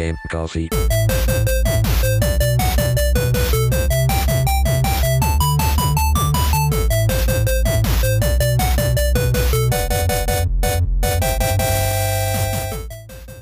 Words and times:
Game 0.00 0.16
Coffee. 0.30 0.68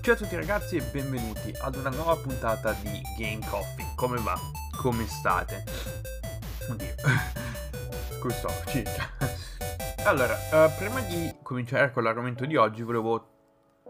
Ciao 0.01 0.15
a 0.15 0.17
tutti 0.17 0.35
ragazzi 0.35 0.77
e 0.77 0.83
benvenuti 0.83 1.55
ad 1.61 1.77
una 1.77 1.91
nuova 1.91 2.17
puntata 2.17 2.73
di 2.73 3.03
Game 3.17 3.47
Coffee. 3.49 3.87
Come 3.95 4.19
va? 4.19 4.37
Come 4.81 5.07
state? 5.07 5.63
Oddio. 6.69 6.95
Questo 8.19 8.49
circa. 8.67 9.09
Allora, 10.07 10.35
eh, 10.35 10.71
prima 10.77 11.01
di 11.03 11.33
cominciare 11.41 11.93
con 11.93 12.03
l'argomento 12.03 12.45
di 12.47 12.57
oggi 12.57 12.83
volevo 12.83 13.29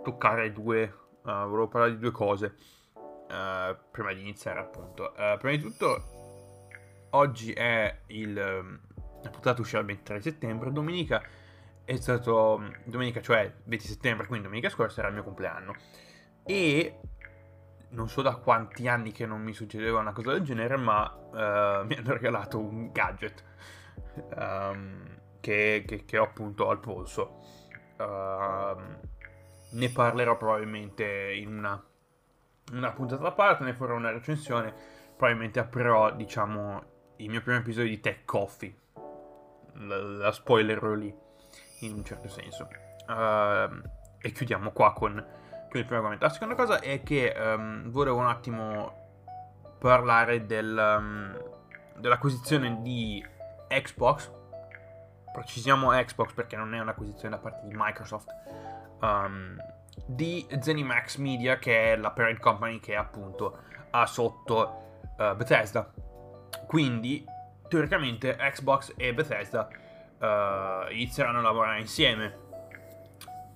toccare 0.05 0.53
due... 0.53 1.07
eh, 1.27 1.33
volevo 1.33 1.69
parlare 1.69 1.93
di 1.93 1.99
due 1.99 2.11
cose. 2.11 2.55
eh, 3.31 3.77
prima 3.91 4.13
di 4.13 4.21
iniziare 4.21 4.61
appunto. 4.61 5.15
Eh, 5.15 5.37
prima 5.39 5.57
di 5.57 5.63
tutto, 5.63 6.69
oggi 7.11 7.53
è 7.53 8.01
il... 8.09 8.39
ehm, 8.39 8.81
La 9.23 9.31
puntata 9.31 9.61
uscirà 9.61 9.81
il 9.81 9.87
23 9.87 10.21
settembre, 10.21 10.73
domenica 10.73 11.23
è 11.85 11.97
stato... 11.97 12.63
Domenica, 12.85 13.21
cioè 13.23 13.53
20 13.65 13.87
settembre, 13.87 14.27
quindi 14.27 14.47
domenica 14.47 14.69
scorsa 14.71 15.01
era 15.01 15.09
il 15.09 15.15
mio 15.15 15.25
compleanno. 15.25 15.75
E 16.45 17.01
non 17.91 18.09
so 18.09 18.21
da 18.23 18.37
quanti 18.37 18.87
anni 18.89 19.13
che 19.13 19.25
non 19.27 19.41
mi 19.43 19.53
succedeva 19.55 19.99
una 20.01 20.13
cosa 20.13 20.33
del 20.33 20.43
genere, 20.43 20.77
ma 20.77 21.11
eh, 21.35 21.85
mi 21.87 21.95
hanno 21.97 22.13
regalato 22.13 22.59
un 22.59 22.91
gadget 22.93 23.43
ehm, 24.37 25.17
che, 25.41 25.85
che- 25.87 26.05
che 26.05 26.19
ho 26.19 26.25
appunto 26.25 26.69
al 26.69 26.81
polso. 26.81 27.41
Ehm, 27.99 29.01
ne 29.71 29.89
parlerò 29.91 30.37
probabilmente 30.37 31.33
in 31.35 31.57
una, 31.57 31.83
una 32.73 32.93
puntata 32.93 33.27
a 33.27 33.33
parte, 33.33 33.65
ne 33.65 33.75
farò 33.75 33.95
una 33.95 34.11
recensione. 34.11 34.73
Probabilmente 35.17 35.59
aprirò, 35.59 36.13
diciamo, 36.15 36.83
il 37.17 37.29
mio 37.29 37.41
primo 37.41 37.59
episodio 37.59 37.91
di 37.91 38.01
Tech 38.01 38.25
Coffee. 38.25 38.75
La, 39.75 39.97
la 39.97 40.33
spoilerò 40.33 40.93
lì, 40.95 41.15
in 41.81 41.93
un 41.93 42.05
certo 42.05 42.29
senso. 42.29 42.69
Ehm, 43.09 43.83
e 44.21 44.33
chiudiamo 44.33 44.71
qua 44.71 44.93
con 44.93 45.25
con 45.69 45.81
il 45.81 45.85
primo 45.85 45.99
argomento. 45.99 46.25
La 46.25 46.33
seconda 46.33 46.55
cosa 46.55 46.81
è 46.81 47.03
che 47.03 47.31
ehm, 47.31 47.91
volevo 47.91 48.19
un 48.19 48.27
attimo 48.27 49.07
parlare 49.79 50.47
del, 50.47 50.77
ehm, 50.77 51.43
dell'acquisizione 51.97 52.81
di 52.83 53.25
Xbox. 53.69 54.31
Precisiamo 55.33 55.91
Xbox 55.91 56.33
perché 56.33 56.57
non 56.57 56.75
è 56.75 56.81
un'acquisizione 56.81 57.37
da 57.37 57.41
parte 57.41 57.67
di 57.67 57.75
Microsoft. 57.77 58.31
Ehm, 59.01 59.57
di 60.07 60.47
ZeniMax 60.61 61.17
Media, 61.17 61.59
che 61.59 61.93
è 61.93 61.97
la 61.97 62.11
parent 62.11 62.39
company 62.41 62.81
che 62.81 62.97
appunto 62.97 63.59
ha 63.91 64.07
sotto 64.07 65.03
eh, 65.19 65.35
Bethesda. 65.35 65.93
Quindi, 66.67 67.25
teoricamente, 67.69 68.37
Xbox 68.37 68.95
e 68.97 69.13
Bethesda 69.15 69.69
eh, 70.19 70.87
inizieranno 70.91 71.39
a 71.39 71.43
lavorare 71.43 71.81
insieme 71.81 72.47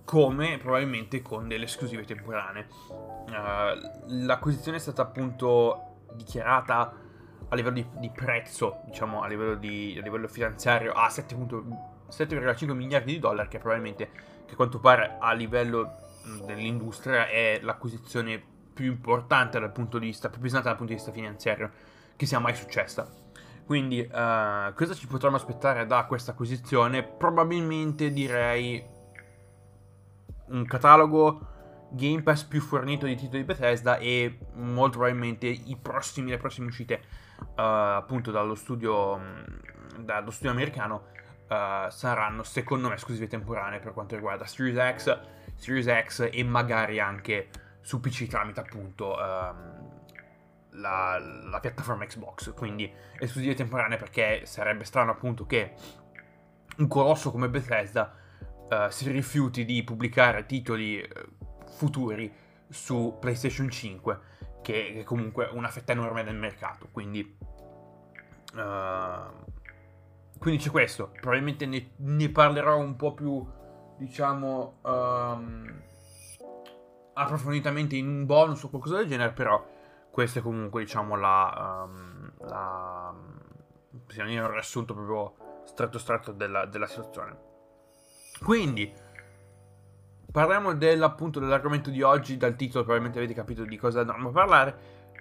come 0.04 0.58
probabilmente 0.58 1.22
con 1.22 1.48
delle 1.48 1.64
esclusive 1.64 2.04
temporanee. 2.04 2.66
Uh, 3.28 4.24
l'acquisizione 4.24 4.76
è 4.76 4.80
stata 4.80 5.02
appunto 5.02 6.00
dichiarata 6.14 6.92
a 7.48 7.54
livello 7.54 7.76
di, 7.76 7.86
di 7.98 8.10
prezzo, 8.10 8.80
diciamo 8.84 9.22
a 9.22 9.26
livello, 9.26 9.54
di, 9.54 9.96
a 9.98 10.02
livello 10.02 10.28
finanziario, 10.28 10.92
a 10.92 11.06
7,5 11.06 12.72
miliardi 12.72 13.12
di 13.12 13.18
dollari, 13.18 13.48
che 13.48 13.58
probabilmente, 13.58 14.10
che 14.53 14.55
a 14.55 14.56
quanto 14.56 14.78
pare 14.81 15.17
a 15.19 15.33
livello 15.33 15.95
mh, 16.25 16.45
dell'industria 16.45 17.27
è 17.27 17.58
l'acquisizione 17.62 18.41
più 18.75 18.86
importante 18.86 19.59
dal 19.59 19.72
punto 19.72 19.98
di 19.98 20.06
vista, 20.06 20.28
più 20.28 20.41
pesante 20.41 20.69
dal 20.69 20.77
punto 20.77 20.92
di 20.92 20.98
vista 20.98 21.12
finanziario 21.12 21.70
che 22.17 22.27
sia 22.27 22.39
mai 22.39 22.55
successa. 22.55 23.11
Quindi, 23.64 24.00
uh, 24.00 24.75
cosa 24.75 24.92
ci 24.92 25.06
potremmo 25.06 25.36
aspettare 25.36 25.86
da 25.86 26.05
questa 26.05 26.32
acquisizione? 26.32 27.03
Probabilmente 27.03 28.12
direi 28.12 28.84
un 30.49 30.66
catalogo 30.66 31.49
Game 31.91 32.22
Pass 32.22 32.43
più 32.44 32.60
fornito 32.60 33.06
di 33.06 33.16
titoli 33.16 33.44
Bethesda 33.44 33.97
e 33.97 34.38
molto 34.55 34.99
probabilmente 34.99 35.59
prossimi, 35.81 36.31
le 36.31 36.37
prossime 36.37 36.66
uscite 36.66 37.00
uh, 37.38 37.53
appunto 37.55 38.31
dallo 38.31 38.55
studio, 38.55 39.16
mh, 39.16 40.05
dallo 40.05 40.31
studio 40.31 40.50
americano 40.50 41.06
uh, 41.52 41.90
saranno 41.90 42.42
secondo 42.42 42.88
me 42.88 42.94
esclusive 42.94 43.26
temporanee 43.26 43.80
per 43.80 43.92
quanto 43.92 44.14
riguarda 44.14 44.46
Series 44.46 44.96
X, 44.96 45.20
Series 45.56 45.86
X 45.86 46.28
e 46.32 46.42
magari 46.44 47.00
anche 47.00 47.48
su 47.80 48.00
PC 48.00 48.28
tramite 48.28 48.60
appunto 48.60 49.20
ehm, 49.20 49.90
la, 50.74 51.18
la 51.18 51.60
piattaforma 51.60 52.06
Xbox 52.06 52.54
quindi 52.54 52.90
esclusive 53.18 53.54
temporanee 53.54 53.98
perché 53.98 54.46
sarebbe 54.46 54.84
strano 54.84 55.10
appunto 55.10 55.46
che 55.46 55.74
un 56.76 56.86
colosso 56.88 57.30
come 57.30 57.48
Bethesda 57.48 58.16
Uh, 58.72 58.88
si 58.88 59.10
rifiuti 59.10 59.66
di 59.66 59.84
pubblicare 59.84 60.46
titoli 60.46 60.98
uh, 60.98 61.66
futuri 61.76 62.32
su 62.69 63.19
PlayStation 63.20 63.69
5, 63.69 64.19
che 64.62 64.94
è 65.00 65.02
comunque 65.04 65.48
una 65.52 65.69
fetta 65.69 65.92
enorme 65.92 66.24
del 66.24 66.36
mercato. 66.36 66.88
Quindi, 66.90 67.36
uh, 68.54 69.51
quindi 70.42 70.60
c'è 70.60 70.70
questo. 70.70 71.12
Probabilmente 71.20 71.66
ne, 71.66 71.92
ne, 71.98 72.28
parlerò 72.30 72.76
un 72.76 72.97
po' 72.97 73.14
più, 73.14 73.47
diciamo, 73.97 74.80
um, 74.82 75.82
approfonditamente 77.12 77.94
in 77.94 78.08
un 78.08 78.26
bonus 78.26 78.64
o 78.64 78.69
qualcosa 78.69 78.97
del 78.97 79.06
genere, 79.06 79.32
però 79.32 79.64
questa 80.10 80.41
è 80.41 80.42
comunque, 80.42 80.82
diciamo, 80.82 81.14
la... 81.14 81.86
Um, 81.86 82.32
la 82.41 83.14
possiamo 84.04 84.31
dire 84.31 84.42
un 84.42 84.50
riassunto 84.50 84.94
proprio 84.94 85.34
stretto 85.64 85.98
stretto 85.98 86.32
della, 86.32 86.66
della 86.66 86.88
situazione. 86.88 87.38
Quindi, 88.42 88.92
parliamo 90.32 90.75
dell'appunto 90.75 91.38
dell'argomento 91.38 91.91
di 91.91 92.02
oggi, 92.02 92.36
dal 92.36 92.56
titolo 92.56 92.82
probabilmente 92.82 93.19
avete 93.19 93.34
capito 93.34 93.64
di 93.64 93.76
cosa 93.76 94.00
andremo 94.00 94.31
a 94.31 94.32
parlare, 94.32 94.78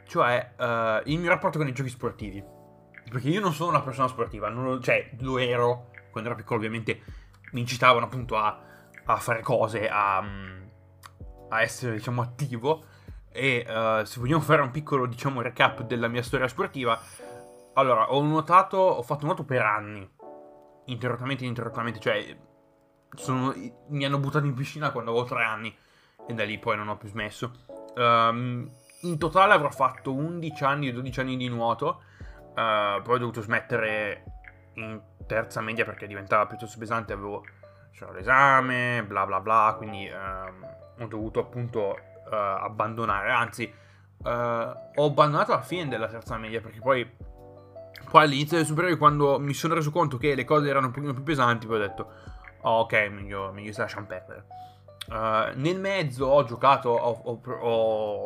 cioè 0.08 0.54
uh, 0.58 1.08
il 1.08 1.20
mio 1.20 1.30
rapporto 1.30 1.60
con 1.60 1.68
i 1.68 1.74
giochi 1.74 1.90
sportivi. 1.90 2.60
Perché 3.10 3.30
io 3.30 3.40
non 3.40 3.54
sono 3.54 3.70
una 3.70 3.82
persona 3.82 4.08
sportiva, 4.08 4.50
lo, 4.50 4.80
cioè 4.80 5.12
lo 5.20 5.38
ero, 5.38 5.92
quando 6.12 6.30
ero 6.30 6.38
piccolo 6.38 6.58
ovviamente 6.58 7.02
mi 7.52 7.62
incitavano 7.62 8.06
appunto 8.06 8.38
a, 8.38 8.62
a 9.06 9.16
fare 9.18 9.42
cose, 9.42 9.90
a, 9.90 10.18
a, 11.50 11.62
essere 11.62 11.94
diciamo 11.96 12.22
attivo. 12.22 12.86
E 13.34 13.66
uh, 13.68 14.04
se 14.04 14.20
vogliamo 14.20 14.42
fare 14.42 14.62
un 14.62 14.72
piccolo 14.72 15.06
diciamo 15.06 15.42
recap 15.42 15.84
della 15.84 16.08
mia 16.08 16.24
storia 16.24 16.48
sportiva, 16.48 17.00
allora 17.74 18.12
ho 18.12 18.22
nuotato, 18.22 18.78
ho 18.78 19.02
fatto 19.02 19.26
nuoto 19.26 19.44
per 19.44 19.62
anni, 19.62 20.10
interrottamente, 20.86 21.44
ininterrottamente, 21.44 22.00
cioè 22.00 22.38
sono, 23.16 23.54
mi 23.90 24.06
hanno 24.06 24.20
buttato 24.20 24.46
in 24.46 24.54
piscina 24.54 24.92
quando 24.92 25.12
avevo 25.12 25.26
3 25.26 25.44
anni 25.44 25.76
e 26.28 26.34
da 26.34 26.44
lì 26.44 26.58
poi 26.60 26.78
non 26.78 26.88
ho 26.88 26.98
più 26.98 27.10
smesso. 27.10 27.52
Um, 27.96 28.70
in 29.02 29.18
totale 29.18 29.54
avrò 29.54 29.70
fatto 29.70 30.14
11 30.14 30.64
anni 30.64 30.90
o 30.90 30.94
12 30.94 31.20
anni 31.20 31.38
di 31.38 31.48
nuoto, 31.48 32.04
uh, 32.52 33.02
poi 33.02 33.16
ho 33.16 33.18
dovuto 33.18 33.42
smettere 33.42 34.24
in 34.76 35.02
terza 35.26 35.62
media 35.62 35.86
perché 35.86 36.08
diventava 36.08 36.46
piuttosto 36.46 36.78
pesante, 36.80 37.14
avevo 37.14 37.44
c'era 37.92 38.12
l'esame, 38.12 39.04
bla 39.06 39.26
bla 39.26 39.40
bla, 39.40 39.76
quindi 39.78 40.10
um, 40.10 40.68
ho 41.00 41.08
dovuto 41.08 41.40
appunto 41.40 41.98
uh, 42.26 42.34
abbandonare, 42.34 43.32
anzi 43.32 43.72
uh, 44.24 44.30
ho 44.30 45.06
abbandonato 45.06 45.54
alla 45.54 45.62
fine 45.62 45.88
della 45.88 46.08
terza 46.08 46.38
media 46.38 46.62
perché 46.62 46.80
poi 46.80 47.30
poi 48.10 48.24
all'inizio 48.24 48.58
del 48.58 48.66
superiore 48.66 48.98
quando 48.98 49.40
mi 49.40 49.54
sono 49.54 49.74
reso 49.74 49.92
conto 49.92 50.18
che 50.18 50.36
le 50.36 50.44
cose 50.44 50.68
erano 50.68 50.88
un 50.88 50.92
pochino 50.92 51.14
più 51.14 51.24
pesanti, 51.24 51.68
poi 51.68 51.78
ho 51.78 51.80
detto 51.80 52.12
oh, 52.62 52.80
ok, 52.82 52.94
meglio, 53.12 53.52
meglio 53.52 53.74
se 53.74 53.82
lasciamo 53.82 54.06
perdere. 54.06 54.46
Uh, 55.08 55.58
nel 55.60 55.80
mezzo 55.80 56.26
ho 56.26 56.44
giocato, 56.44 56.90
ho, 56.90 57.22
ho, 57.24 57.40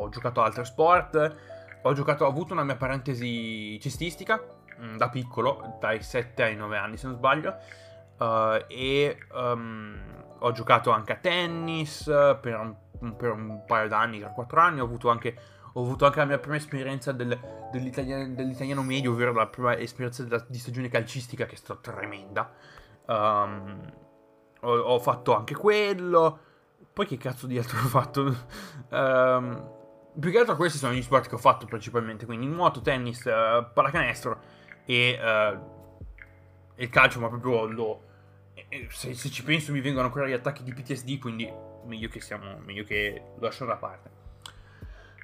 ho 0.04 0.10
giocato 0.10 0.42
altri 0.42 0.66
sport, 0.66 1.36
ho, 1.88 1.94
giocato, 1.94 2.26
ho 2.26 2.28
avuto 2.28 2.54
una 2.54 2.64
mia 2.64 2.76
parentesi 2.76 3.80
cestistica 3.80 4.42
mm, 4.80 4.98
da 4.98 5.10
piccolo, 5.10 5.78
dai 5.80 6.02
7 6.02 6.44
ai 6.44 6.56
9 6.56 6.78
anni 6.78 6.98
se 6.98 7.08
non 7.08 7.16
sbaglio, 7.16 7.56
uh, 8.18 8.64
e 8.68 9.18
um, 9.34 9.98
ho 10.40 10.52
giocato 10.52 10.90
anche 10.90 11.14
a 11.14 11.18
tennis 11.18 12.04
per 12.06 12.78
un, 13.00 13.16
per 13.16 13.32
un 13.32 13.64
paio 13.66 13.88
d'anni, 13.88 14.20
tra 14.20 14.30
4 14.30 14.60
anni, 14.60 14.80
ho 14.80 14.86
avuto 14.86 15.10
anche 15.10 15.38
ho 15.78 15.82
avuto 15.82 16.06
anche 16.06 16.20
la 16.20 16.26
mia 16.26 16.40
prima 16.40 16.56
esperienza 16.56 17.12
del, 17.12 17.38
dell'italiano, 17.70 18.34
dell'italiano, 18.34 18.82
medio, 18.82 19.12
ovvero 19.12 19.34
la 19.34 19.48
prima 19.48 19.78
esperienza 19.78 20.24
della, 20.24 20.44
di 20.48 20.58
stagione 20.58 20.88
calcistica 20.88 21.46
che 21.46 21.56
è 21.56 21.58
stata 21.58 21.92
tremenda. 21.92 22.50
Um, 23.08 23.94
ho, 24.62 24.74
ho, 24.74 25.00
fatto 25.00 25.36
anche 25.36 25.54
quello. 25.54 26.40
Poi 26.94 27.06
che 27.06 27.18
cazzo 27.18 27.46
di 27.46 27.58
altro 27.58 27.78
ho 27.84 27.88
fatto? 27.88 28.36
um, 28.92 29.85
più 30.20 30.32
che 30.32 30.40
altro 30.40 30.56
questi 30.56 30.78
sono 30.78 30.94
gli 30.94 31.02
sport 31.02 31.28
che 31.28 31.36
ho 31.36 31.40
fatto 31.40 31.66
principalmente, 31.66 32.26
quindi 32.26 32.46
nuoto, 32.46 32.82
tennis, 32.82 33.24
uh, 33.26 33.66
pallacanestro 33.74 34.40
e 34.86 35.20
uh, 35.20 35.60
il 36.76 36.90
calcio, 36.90 37.20
ma 37.20 37.28
proprio 37.28 37.66
lo... 37.66 38.04
Se, 38.90 39.14
se, 39.14 39.30
ci 39.30 39.44
penso 39.44 39.72
mi 39.72 39.82
vengono 39.82 40.08
ancora 40.08 40.28
gli 40.28 40.34
attacchi 40.34 40.64
di 40.64 40.74
PTSD, 40.74 41.20
quindi 41.20 41.52
meglio 41.86 42.08
che 42.08 42.20
siamo, 42.20 42.58
meglio 42.64 42.84
che 42.84 43.22
lo 43.36 43.46
lascio 43.46 43.66
da 43.66 43.76
parte. 43.76 44.10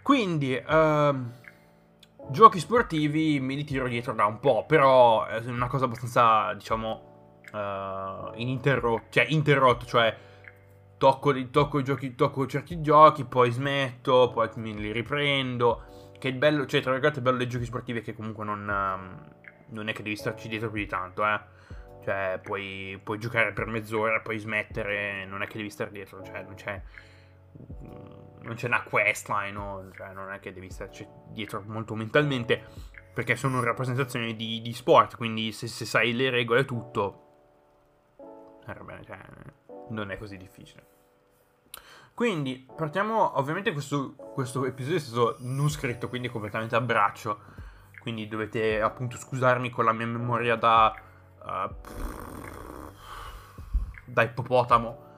Quindi, 0.02 0.54
uh, 0.56 1.32
giochi 2.30 2.60
sportivi 2.60 3.40
mi 3.40 3.56
ritiro 3.56 3.88
dietro 3.88 4.14
da 4.14 4.26
un 4.26 4.40
po', 4.40 4.66
però 4.66 5.26
è 5.26 5.38
una 5.46 5.68
cosa 5.68 5.86
abbastanza, 5.86 6.54
diciamo, 6.54 7.40
uh, 7.52 8.32
ininterrotto, 8.36 9.06
cioè 9.10 9.26
interrotto, 9.30 9.86
cioè 9.86 10.16
tocco, 11.02 11.34
tocco 11.50 11.80
i 11.80 11.84
giochi, 11.84 12.14
tocco 12.14 12.46
certi 12.46 12.80
giochi, 12.80 13.26
poi 13.26 13.50
smetto, 13.50 14.30
poi 14.32 14.48
li 14.76 14.92
riprendo. 14.92 16.12
Che 16.20 16.28
il 16.28 16.36
bello, 16.36 16.68
cioè, 16.68 16.80
tra 16.80 16.92
virgolette, 16.92 17.18
il 17.18 17.26
bello 17.26 17.38
dei 17.38 17.50
giochi 17.50 17.66
sportivi 17.66 18.02
è 18.02 18.04
che 18.04 18.14
comunque 18.14 18.46
non, 18.46 18.60
um, 18.60 19.34
non 19.70 19.88
è 19.88 19.94
che 19.94 20.04
devi 20.04 20.16
starci 20.16 20.48
dietro 20.48 20.70
più 20.70 20.82
di 20.82 20.86
tanto, 20.86 21.26
eh. 21.26 21.40
Cioè, 22.04 22.40
puoi, 22.44 23.00
puoi 23.02 23.18
giocare 23.18 23.52
per 23.52 23.66
mezz'ora, 23.66 24.20
poi 24.20 24.38
smettere, 24.38 25.26
non 25.26 25.42
è 25.42 25.48
che 25.48 25.58
devi 25.58 25.72
stare 25.72 25.90
dietro, 25.90 26.22
cioè, 26.22 26.44
non 26.44 26.54
c'è 26.54 26.82
non 28.44 28.56
c'è 28.56 28.68
una 28.68 28.84
questline, 28.84 29.52
no? 29.52 29.90
cioè 29.96 30.14
non 30.14 30.32
è 30.32 30.40
che 30.40 30.54
devi 30.54 30.70
starci 30.70 31.08
dietro 31.30 31.64
molto 31.66 31.96
mentalmente, 31.96 32.64
perché 33.14 33.36
sono 33.36 33.64
rappresentazioni 33.64 34.36
di, 34.36 34.62
di 34.62 34.74
sport, 34.74 35.16
quindi 35.16 35.52
se, 35.52 35.68
se, 35.68 35.86
sai 35.86 36.14
le 36.14 36.30
regole 36.30 36.62
e 36.62 36.66
tutto, 36.66 37.31
cioè, 38.66 39.18
non 39.90 40.12
è 40.12 40.18
così 40.18 40.38
difficile. 40.38 41.00
Quindi 42.14 42.68
partiamo, 42.76 43.38
ovviamente 43.38 43.72
questo, 43.74 44.14
questo, 44.14 44.66
episodio 44.66 44.98
è 44.98 45.00
stato 45.00 45.36
non 45.40 45.70
scritto, 45.70 46.10
quindi 46.10 46.30
completamente 46.30 46.76
a 46.76 46.82
braccio, 46.82 47.40
quindi 48.02 48.28
dovete 48.28 48.82
appunto 48.82 49.18
scusarmi 49.18 49.70
con 49.70 49.86
la 49.86 49.94
mia 49.94 50.06
memoria 50.06 50.56
da... 50.56 50.94
Uh, 51.44 51.76
da 54.06 54.22
ippopotamo 54.24 55.10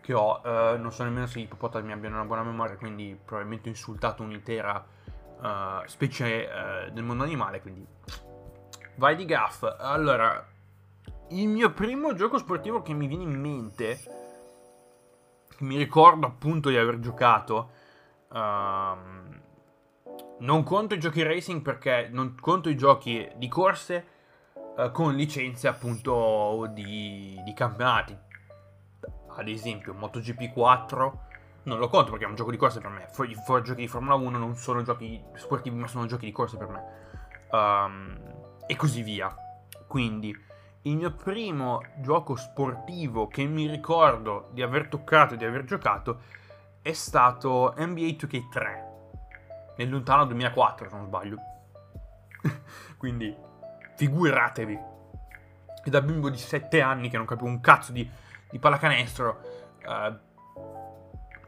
che 0.00 0.14
ho. 0.14 0.40
Uh, 0.42 0.80
non 0.80 0.90
so 0.90 1.04
nemmeno 1.04 1.26
se 1.26 1.38
i 1.38 1.42
ippopotami 1.42 1.92
abbiano 1.92 2.16
una 2.16 2.24
buona 2.24 2.42
memoria, 2.42 2.76
quindi 2.76 3.16
probabilmente 3.22 3.68
ho 3.68 3.72
insultato 3.72 4.22
un'intera 4.22 4.84
uh, 5.40 5.86
specie 5.86 6.48
del 6.92 7.04
mondo 7.04 7.24
animale, 7.24 7.60
quindi 7.60 7.86
vai 8.96 9.14
di 9.14 9.26
gaff. 9.26 9.62
Allora, 9.62 10.44
il 11.30 11.48
mio 11.48 11.70
primo 11.72 12.14
gioco 12.14 12.38
sportivo 12.38 12.82
che 12.82 12.92
mi 12.92 13.06
viene 13.06 13.24
in 13.24 13.40
mente, 13.40 13.98
che 15.48 15.64
mi 15.64 15.76
ricordo 15.76 16.26
appunto 16.26 16.68
di 16.68 16.76
aver 16.76 16.98
giocato, 16.98 17.70
um, 18.32 19.40
non 20.38 20.62
conto 20.62 20.94
i 20.94 21.00
giochi 21.00 21.22
racing 21.22 21.62
perché 21.62 22.08
non 22.10 22.36
conto 22.40 22.68
i 22.68 22.76
giochi 22.76 23.28
di 23.36 23.48
corse 23.48 24.16
con 24.92 25.16
licenze 25.16 25.66
appunto 25.66 26.70
di, 26.72 27.36
di 27.44 27.52
campionati 27.52 28.16
ad 29.38 29.48
esempio 29.48 29.94
MotoGP 29.94 30.52
4 30.52 31.26
non 31.64 31.78
lo 31.78 31.88
conto 31.88 32.10
perché 32.10 32.24
è 32.24 32.28
un 32.28 32.34
gioco 32.34 32.50
di 32.50 32.56
corsa 32.56 32.80
per 32.80 32.90
me. 32.90 33.08
I 33.26 33.36
giochi 33.62 33.82
di 33.82 33.88
Formula 33.88 34.14
1 34.14 34.38
non 34.38 34.56
sono 34.56 34.82
giochi 34.82 35.22
sportivi, 35.34 35.76
ma 35.76 35.86
sono 35.86 36.06
giochi 36.06 36.24
di 36.24 36.32
corsa 36.32 36.56
per 36.56 36.68
me. 36.68 36.82
Um, 37.50 38.18
e 38.66 38.74
così 38.74 39.02
via. 39.02 39.34
Quindi, 39.86 40.34
il 40.82 40.96
mio 40.96 41.12
primo 41.12 41.82
gioco 41.98 42.36
sportivo 42.36 43.26
che 43.26 43.44
mi 43.44 43.66
ricordo 43.66 44.48
di 44.52 44.62
aver 44.62 44.88
toccato 44.88 45.34
e 45.34 45.36
di 45.36 45.44
aver 45.44 45.64
giocato 45.64 46.20
è 46.82 46.92
stato 46.92 47.74
NBA 47.76 48.16
2K3. 48.16 48.86
Nel 49.76 49.90
lontano 49.90 50.24
2004, 50.26 50.88
se 50.88 50.96
non 50.96 51.06
sbaglio. 51.06 51.36
Quindi, 52.96 53.34
figuratevi. 53.96 54.78
E 55.84 55.90
da 55.90 56.00
bimbo 56.00 56.30
di 56.30 56.38
7 56.38 56.80
anni 56.80 57.08
che 57.08 57.16
non 57.16 57.26
capivo 57.26 57.48
un 57.48 57.60
cazzo 57.60 57.92
di 57.92 58.08
di 58.50 58.58
pallacanestro 58.58 59.40
uh, 59.84 60.18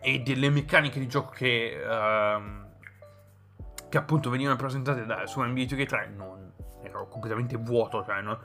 e 0.00 0.20
delle 0.20 0.50
meccaniche 0.50 0.98
di 0.98 1.08
gioco 1.08 1.30
che, 1.30 1.80
uh, 1.82 3.88
che 3.88 3.98
appunto 3.98 4.30
venivano 4.30 4.56
presentate 4.56 5.04
da, 5.04 5.26
su 5.26 5.40
NBA 5.40 5.62
2K3 5.62 6.14
non 6.14 6.52
ero 6.82 7.08
completamente 7.08 7.56
vuoto 7.56 8.04
cioè 8.04 8.20
no? 8.20 8.38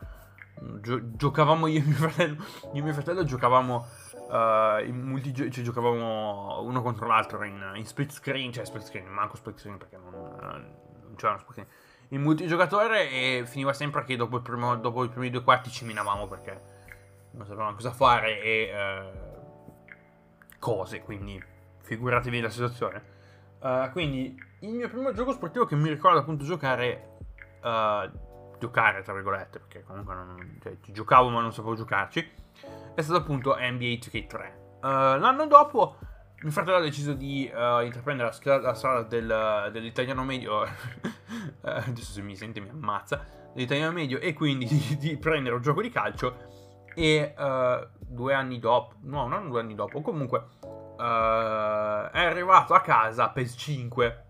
Gio- 0.81 1.15
giocavamo 1.15 1.67
io 1.67 1.79
e 1.79 1.83
mio 1.83 1.95
fratello 1.95 2.43
io 2.73 2.79
e 2.79 2.81
mio 2.81 2.93
fratello 2.93 3.23
giocavamo 3.25 3.87
uh, 4.29 4.85
in 4.85 5.01
multigioco 5.01 5.49
cioè 5.49 5.63
giocavamo 5.63 6.61
uno 6.61 6.81
contro 6.81 7.07
l'altro 7.07 7.43
in, 7.43 7.73
in, 7.75 7.85
split 7.85 8.11
screen 8.11 8.53
cioè 8.53 8.65
split 8.65 8.85
screen 8.85 9.05
manco 9.07 9.35
split 9.35 9.59
screen 9.59 9.77
perché 9.77 9.97
non, 9.97 10.11
non 10.13 11.15
c'era 11.17 11.37
split 11.37 11.51
screen 11.51 11.67
in 12.09 12.21
multigiocatore 12.21 13.09
e 13.09 13.43
finiva 13.45 13.73
sempre 13.73 14.03
che 14.03 14.15
dopo, 14.15 14.39
primo, 14.39 14.75
dopo 14.77 15.03
i 15.03 15.09
primi 15.09 15.29
due 15.29 15.43
quarti 15.43 15.69
ci 15.69 15.85
minavamo 15.85 16.27
perché 16.27 16.61
non 17.31 17.45
sapevano 17.45 17.75
cosa 17.75 17.91
fare 17.91 18.41
e 18.41 18.69
eh, 18.73 19.11
cose, 20.59 21.01
quindi 21.01 21.41
figuratevi 21.81 22.41
la 22.41 22.49
situazione. 22.49 23.13
Uh, 23.59 23.89
quindi 23.91 24.35
il 24.59 24.73
mio 24.73 24.89
primo 24.89 25.11
gioco 25.11 25.31
sportivo 25.31 25.65
che 25.65 25.75
mi 25.75 25.89
ricordo 25.89 26.19
appunto 26.19 26.43
giocare, 26.43 27.17
uh, 27.61 28.09
giocare 28.59 29.01
tra 29.01 29.13
virgolette, 29.13 29.59
perché 29.59 29.83
comunque 29.83 30.13
non, 30.13 30.59
cioè, 30.61 30.77
ci 30.81 30.91
giocavo 30.91 31.29
ma 31.29 31.41
non 31.41 31.53
sapevo 31.53 31.75
giocarci, 31.75 32.31
è 32.93 33.01
stato 33.01 33.19
appunto 33.19 33.55
NBA 33.55 33.99
2K3. 33.99 34.63
Uh, 34.81 35.19
l'anno 35.19 35.47
dopo 35.47 35.97
mio 36.41 36.51
fratello 36.51 36.77
ha 36.77 36.81
deciso 36.81 37.13
di 37.13 37.43
intraprendere 37.45 38.31
la, 38.43 38.57
la 38.59 38.73
strada 38.75 39.01
del, 39.01 39.69
dell'italiano 39.71 40.23
medio, 40.23 40.61
adesso 41.61 42.11
se 42.11 42.21
mi 42.21 42.35
sente 42.35 42.59
mi 42.59 42.69
ammazza, 42.69 43.25
dell'italiano 43.53 43.91
medio 43.91 44.19
e 44.19 44.33
quindi 44.33 44.65
di, 44.65 44.97
di 44.97 45.17
prendere 45.17 45.55
un 45.55 45.61
gioco 45.61 45.81
di 45.81 45.89
calcio 45.89 46.53
e 46.93 47.33
uh, 47.37 47.87
due 47.97 48.33
anni 48.33 48.59
dopo, 48.59 48.95
no, 49.01 49.27
non 49.27 49.49
due 49.49 49.59
anni 49.59 49.75
dopo, 49.75 50.01
comunque 50.01 50.45
uh, 50.61 51.01
è 52.11 52.23
arrivato 52.23 52.73
a 52.73 52.81
casa 52.81 53.29
PES 53.29 53.55
5. 53.57 54.25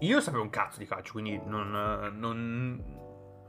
Io 0.00 0.20
sapevo 0.20 0.42
un 0.42 0.50
cazzo 0.50 0.78
di 0.78 0.86
calcio, 0.86 1.12
quindi 1.12 1.40
non, 1.44 1.70
non 2.18 2.82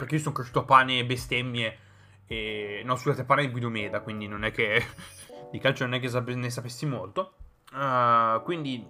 perché 0.02 0.16
io 0.16 0.22
sono 0.22 0.34
cresciuto 0.34 0.62
a 0.62 0.64
pane 0.64 0.98
e 0.98 1.06
bestemmie 1.06 1.78
e 2.26 2.82
no, 2.84 2.96
scusate, 2.96 3.24
pane 3.24 3.44
di 3.44 3.52
Guido 3.52 3.70
Meda, 3.70 4.02
quindi 4.02 4.26
non 4.28 4.44
è 4.44 4.52
che 4.52 4.84
di 5.52 5.60
calcio 5.60 5.86
non 5.86 5.94
è 5.94 6.00
che 6.00 6.34
ne 6.34 6.50
sapessi 6.50 6.88
molto. 6.88 7.36
Uh, 7.72 8.42
quindi 8.42 8.84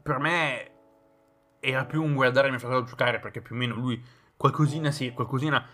per 0.00 0.18
me 0.20 0.70
era 1.58 1.84
più 1.86 2.04
un 2.04 2.14
guardare 2.14 2.50
mio 2.50 2.60
fratello 2.60 2.84
giocare 2.84 3.18
perché 3.18 3.40
più 3.40 3.56
o 3.56 3.58
meno 3.58 3.74
lui 3.74 4.00
qualcosina 4.36 4.92
sì, 4.92 5.10
qualcosina 5.12 5.66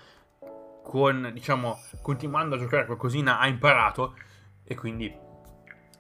con, 0.83 1.31
diciamo, 1.35 1.79
continuando 2.01 2.55
a 2.55 2.59
giocare 2.59 2.87
qualcosina 2.87 3.39
ha 3.39 3.47
imparato 3.47 4.17
e 4.65 4.75
quindi 4.75 5.15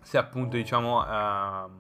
si 0.01 0.17
è 0.17 0.21
appunto, 0.21 0.57
diciamo, 0.57 1.01
uh, 1.01 1.71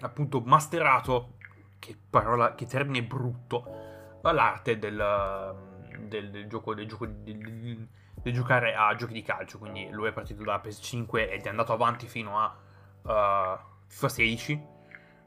appunto 0.00 0.40
masterato, 0.40 1.36
che 1.78 1.96
parola, 2.10 2.54
che 2.54 2.66
termine 2.66 3.02
brutto, 3.02 4.20
l'arte 4.22 4.78
del, 4.78 5.76
del, 6.00 6.30
del 6.30 6.46
gioco, 6.48 6.74
del 6.74 6.86
gioco 6.86 7.06
del, 7.06 7.38
del, 7.38 8.32
giocare 8.32 8.74
a 8.74 8.94
giochi 8.94 9.12
di 9.12 9.22
calcio, 9.22 9.58
quindi 9.58 9.88
lui 9.90 10.08
è 10.08 10.12
partito 10.12 10.42
da 10.42 10.60
PS5 10.62 11.30
ed 11.30 11.46
è 11.46 11.48
andato 11.48 11.72
avanti 11.72 12.06
fino 12.06 12.38
a 12.38 12.56
uh, 13.02 13.58
FIFA 13.86 14.08
16. 14.08 14.66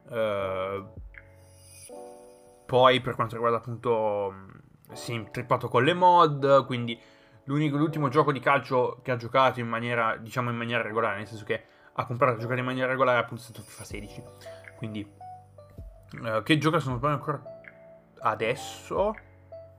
Uh, 0.03 0.93
poi 2.65 3.01
per 3.01 3.15
quanto 3.15 3.33
riguarda 3.33 3.57
appunto 3.57 4.33
si 4.93 5.11
è 5.11 5.15
intrippato 5.15 5.67
con 5.67 5.83
le 5.83 5.93
mod, 5.93 6.65
quindi 6.65 6.99
l'ultimo 7.45 8.09
gioco 8.09 8.31
di 8.31 8.39
calcio 8.39 8.99
che 9.01 9.11
ha 9.11 9.15
giocato 9.17 9.59
in 9.59 9.67
maniera, 9.67 10.15
diciamo 10.17 10.49
in 10.49 10.55
maniera 10.55 10.81
regolare, 10.81 11.17
nel 11.17 11.27
senso 11.27 11.43
che 11.43 11.63
ha 11.93 12.05
comprato 12.05 12.37
e 12.37 12.39
giocato 12.39 12.59
in 12.59 12.65
maniera 12.65 12.87
regolare 12.87 13.19
è 13.19 13.23
appunto 13.23 13.43
stato 13.43 13.61
FIFA 13.61 13.83
16. 13.83 14.23
Quindi, 14.77 15.09
uh, 16.21 16.41
che 16.43 16.57
gioca 16.57 16.79
sono 16.79 16.99
ancora 17.01 17.41
adesso? 18.19 19.15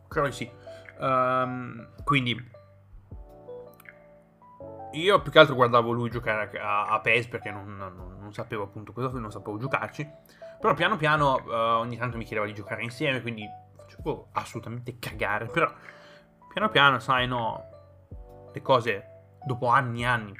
Credo 0.09 0.27
di 0.29 0.35
sì. 0.35 0.51
Um, 1.03 1.89
quindi, 2.05 2.51
io 4.93 5.21
più 5.21 5.33
che 5.33 5.39
altro 5.39 5.55
guardavo 5.55 5.91
lui 5.91 6.11
giocare 6.11 6.59
a, 6.59 6.87
a 6.87 7.01
PES 7.01 7.27
perché 7.29 7.51
non, 7.51 7.77
non, 7.77 8.17
non, 8.21 8.33
sapevo 8.33 8.65
appunto 8.65 8.93
cosa 8.93 9.19
non 9.19 9.31
sapevo 9.31 9.59
giocarci. 9.59 10.09
Però 10.61 10.75
piano 10.75 10.97
piano 10.97 11.43
uh, 11.45 11.81
ogni 11.81 11.97
tanto 11.97 12.17
mi 12.17 12.25
chiedeva 12.25 12.47
di 12.47 12.55
giocare 12.55 12.83
insieme, 12.83 13.21
quindi 13.21 13.49
può 14.01 14.29
assolutamente 14.33 14.99
cagare, 14.99 15.47
però 15.47 15.73
piano 16.53 16.69
piano, 16.69 16.99
sai, 16.99 17.27
no, 17.27 17.65
le 18.53 18.63
cose 18.63 19.07
dopo 19.45 19.69
anni 19.69 20.03
e 20.03 20.07
anni, 20.07 20.35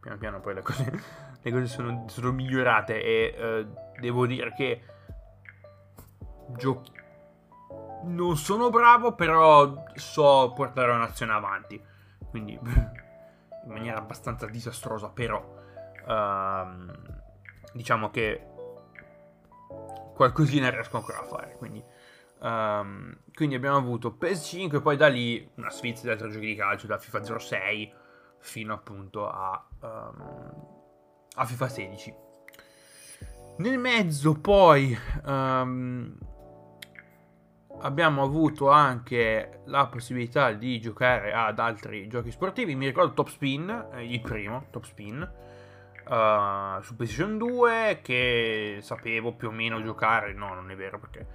piano 0.00 0.18
piano 0.18 0.40
poi 0.40 0.54
le 0.54 0.62
cose, 0.62 0.92
le 1.40 1.50
cose 1.50 1.66
sono, 1.66 2.04
sono, 2.08 2.32
migliorate 2.32 3.02
e 3.02 3.34
eh, 3.36 3.66
devo 4.00 4.26
dire 4.26 4.52
che 4.54 4.82
giochi... 6.56 7.00
Non 8.04 8.36
sono 8.36 8.70
bravo, 8.70 9.14
però 9.14 9.84
so 9.94 10.52
portare 10.54 10.90
una 10.90 11.00
nazione 11.00 11.32
avanti, 11.32 11.82
quindi 12.30 12.52
in 12.62 13.70
maniera 13.72 13.98
abbastanza 13.98 14.46
disastrosa, 14.46 15.08
però 15.08 15.54
ehm, 16.06 17.22
diciamo 17.72 18.10
che 18.10 18.46
qualcosina 20.14 20.70
riesco 20.70 20.96
ancora 20.96 21.20
a 21.20 21.24
fare, 21.24 21.56
quindi 21.56 21.82
Um, 22.42 23.16
quindi 23.34 23.54
abbiamo 23.54 23.76
avuto 23.76 24.16
PS5 24.20 24.82
poi 24.82 24.96
da 24.96 25.06
lì 25.06 25.48
una 25.54 25.70
sfizia 25.70 26.02
di 26.02 26.10
altri 26.10 26.32
giochi 26.32 26.46
di 26.46 26.56
calcio, 26.56 26.88
da 26.88 26.98
FIFA 26.98 27.38
06 27.38 27.94
fino 28.38 28.74
appunto 28.74 29.28
a, 29.28 29.64
um, 29.80 30.52
a 31.34 31.44
FIFA 31.44 31.68
16. 31.68 32.14
Nel 33.58 33.78
mezzo 33.78 34.40
poi 34.40 34.98
um, 35.24 36.18
abbiamo 37.82 38.22
avuto 38.22 38.70
anche 38.70 39.60
la 39.66 39.86
possibilità 39.86 40.52
di 40.52 40.80
giocare 40.80 41.32
ad 41.32 41.58
altri 41.58 42.08
giochi 42.08 42.30
sportivi. 42.30 42.74
Mi 42.74 42.86
ricordo 42.86 43.12
Top 43.12 43.28
Spin, 43.28 43.88
eh, 43.92 44.04
il 44.04 44.20
primo 44.20 44.66
Top 44.70 44.84
Spin, 44.84 45.20
uh, 45.20 46.80
su 46.82 46.96
PlayStation 46.96 47.38
2 47.38 48.00
che 48.02 48.78
sapevo 48.80 49.34
più 49.34 49.48
o 49.48 49.50
meno 49.50 49.82
giocare. 49.82 50.32
No, 50.32 50.54
non 50.54 50.70
è 50.70 50.76
vero 50.76 50.98
perché 50.98 51.26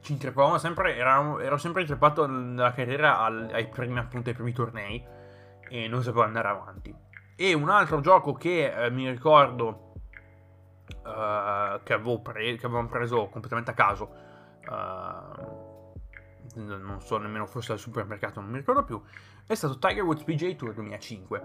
ci 0.00 0.12
intrepavamo 0.12 0.58
sempre, 0.58 0.96
ero, 0.96 1.40
ero 1.40 1.56
sempre 1.58 1.82
intreppato 1.82 2.26
nella 2.26 2.72
carriera 2.72 3.18
al, 3.18 3.50
ai 3.52 3.68
primi 3.68 3.98
appunto 3.98 4.30
ai 4.30 4.34
primi 4.34 4.52
tornei 4.52 5.04
e 5.68 5.88
non 5.88 6.02
sapevo 6.02 6.22
andare 6.22 6.48
avanti. 6.48 6.94
E 7.36 7.54
un 7.54 7.68
altro 7.70 8.00
gioco 8.00 8.34
che 8.34 8.72
eh, 8.72 8.90
mi 8.90 9.08
ricordo 9.08 9.92
uh, 11.04 11.82
che, 11.82 11.92
avevo 11.92 12.20
pre- 12.20 12.56
che 12.56 12.66
avevamo 12.66 12.88
preso 12.88 13.28
completamente 13.28 13.70
a 13.70 13.74
caso, 13.74 14.28
uh, 14.68 15.80
non 16.54 17.00
so 17.00 17.18
nemmeno 17.18 17.46
forse 17.46 17.72
al 17.72 17.78
supermercato, 17.78 18.40
non 18.40 18.50
mi 18.50 18.58
ricordo 18.58 18.84
più, 18.84 19.00
è 19.46 19.54
stato 19.54 19.78
Tiger 19.78 20.02
Woods 20.02 20.24
PGA 20.24 20.54
Tour 20.54 20.74
2005. 20.74 21.42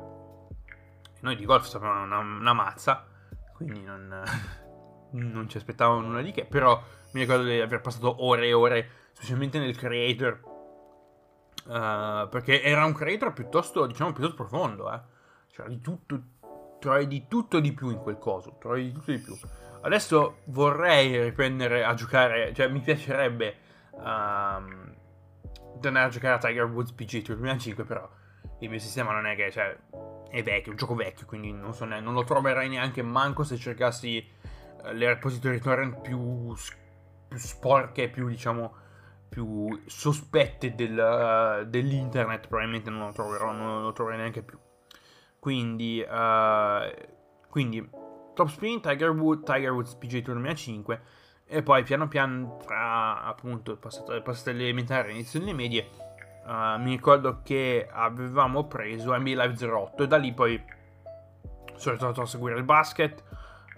noi 1.21 1.35
di 1.35 1.45
golf 1.45 1.65
sapevamo 1.65 2.03
una, 2.03 2.19
una 2.19 2.53
mazza, 2.53 3.05
quindi 3.53 3.83
non, 3.83 4.23
non 5.11 5.49
ci 5.49 5.57
aspettavamo 5.57 6.01
nulla 6.01 6.21
di 6.21 6.31
che, 6.31 6.45
però 6.45 6.81
mi 7.13 7.21
ricordo 7.21 7.43
di 7.43 7.59
aver 7.59 7.81
passato 7.81 8.23
ore 8.25 8.47
e 8.47 8.53
ore, 8.53 8.89
specialmente 9.13 9.59
nel 9.59 9.75
creator, 9.77 10.39
uh, 11.65 12.29
perché 12.29 12.61
era 12.61 12.85
un 12.85 12.93
creator 12.93 13.33
piuttosto, 13.33 13.85
diciamo, 13.85 14.11
piuttosto 14.11 14.35
profondo, 14.35 14.91
eh. 14.91 15.13
C'era 15.51 15.69
di 15.69 15.79
tutto, 15.79 16.21
trovavi 16.79 17.07
di 17.07 17.27
tutto 17.27 17.61
di 17.61 17.71
più 17.71 17.89
in 17.89 17.99
quel 17.99 18.17
coso, 18.17 18.57
trovavi 18.59 18.83
di 18.83 18.91
tutto 18.91 19.11
di 19.11 19.19
più. 19.19 19.37
Adesso 19.85 20.39
vorrei 20.45 21.21
riprendere 21.21 21.83
a 21.83 21.93
giocare, 21.93 22.53
cioè 22.53 22.67
mi 22.67 22.79
piacerebbe 22.79 23.55
um, 23.91 24.93
tornare 25.79 26.07
a 26.07 26.09
giocare 26.09 26.33
a 26.33 26.37
Tiger 26.39 26.65
Woods 26.65 26.91
PG 26.91 27.21
Tour 27.21 27.37
2005, 27.37 27.83
però 27.83 28.09
il 28.59 28.69
mio 28.69 28.79
sistema 28.79 29.11
non 29.13 29.27
è 29.27 29.35
che, 29.35 29.51
cioè, 29.51 29.77
è 30.29 30.41
vecchio, 30.41 30.67
è 30.67 30.69
un 30.71 30.77
gioco 30.77 30.95
vecchio, 30.95 31.27
quindi 31.27 31.51
non, 31.51 31.73
so 31.75 31.85
ne- 31.85 31.99
non 31.99 32.15
lo 32.15 32.23
troverai 32.23 32.67
neanche 32.67 33.03
manco 33.03 33.43
se 33.43 33.57
cercassi 33.57 34.27
uh, 34.83 34.91
le 34.91 35.05
repository 35.05 35.59
torrent 35.59 36.01
più 36.01 36.55
più 37.27 37.37
sporche, 37.37 38.09
più 38.09 38.27
diciamo 38.27 38.83
più 39.29 39.83
sospette 39.85 40.73
del, 40.75 40.97
uh, 40.97 41.65
dell'internet 41.65 42.47
probabilmente 42.47 42.89
non 42.89 43.07
lo 43.07 43.11
troverò, 43.11 43.51
non 43.51 43.83
lo 43.83 43.91
troverò 43.91 44.17
neanche 44.17 44.41
più. 44.41 44.57
Quindi, 45.37 46.03
uh, 46.07 46.91
quindi 47.49 47.87
Top 48.35 48.49
Spin, 48.49 48.81
Tiger, 48.81 49.09
Wood, 49.11 49.43
Tiger 49.43 49.71
Woods 49.71 49.95
PG 49.95 50.21
Tour 50.21 50.35
2005 50.37 51.01
e 51.47 51.63
poi 51.63 51.83
piano 51.83 52.07
piano 52.07 52.57
tra 52.65 53.23
appunto 53.23 53.77
passate, 53.77 54.21
passate 54.21 54.51
elementari 54.51 55.09
e 55.09 55.11
inizio 55.13 55.39
delle 55.39 55.53
medie 55.53 55.89
uh, 56.45 56.79
mi 56.81 56.91
ricordo 56.91 57.41
che 57.43 57.87
avevamo 57.91 58.65
preso 58.65 59.15
NBA 59.15 59.43
Live 59.43 59.65
08 59.65 60.03
e 60.03 60.07
da 60.07 60.17
lì 60.17 60.33
poi 60.33 60.61
sono 61.75 61.93
ritornato 61.93 62.21
a 62.21 62.25
seguire 62.25 62.57
il 62.57 62.63
basket 62.63 63.23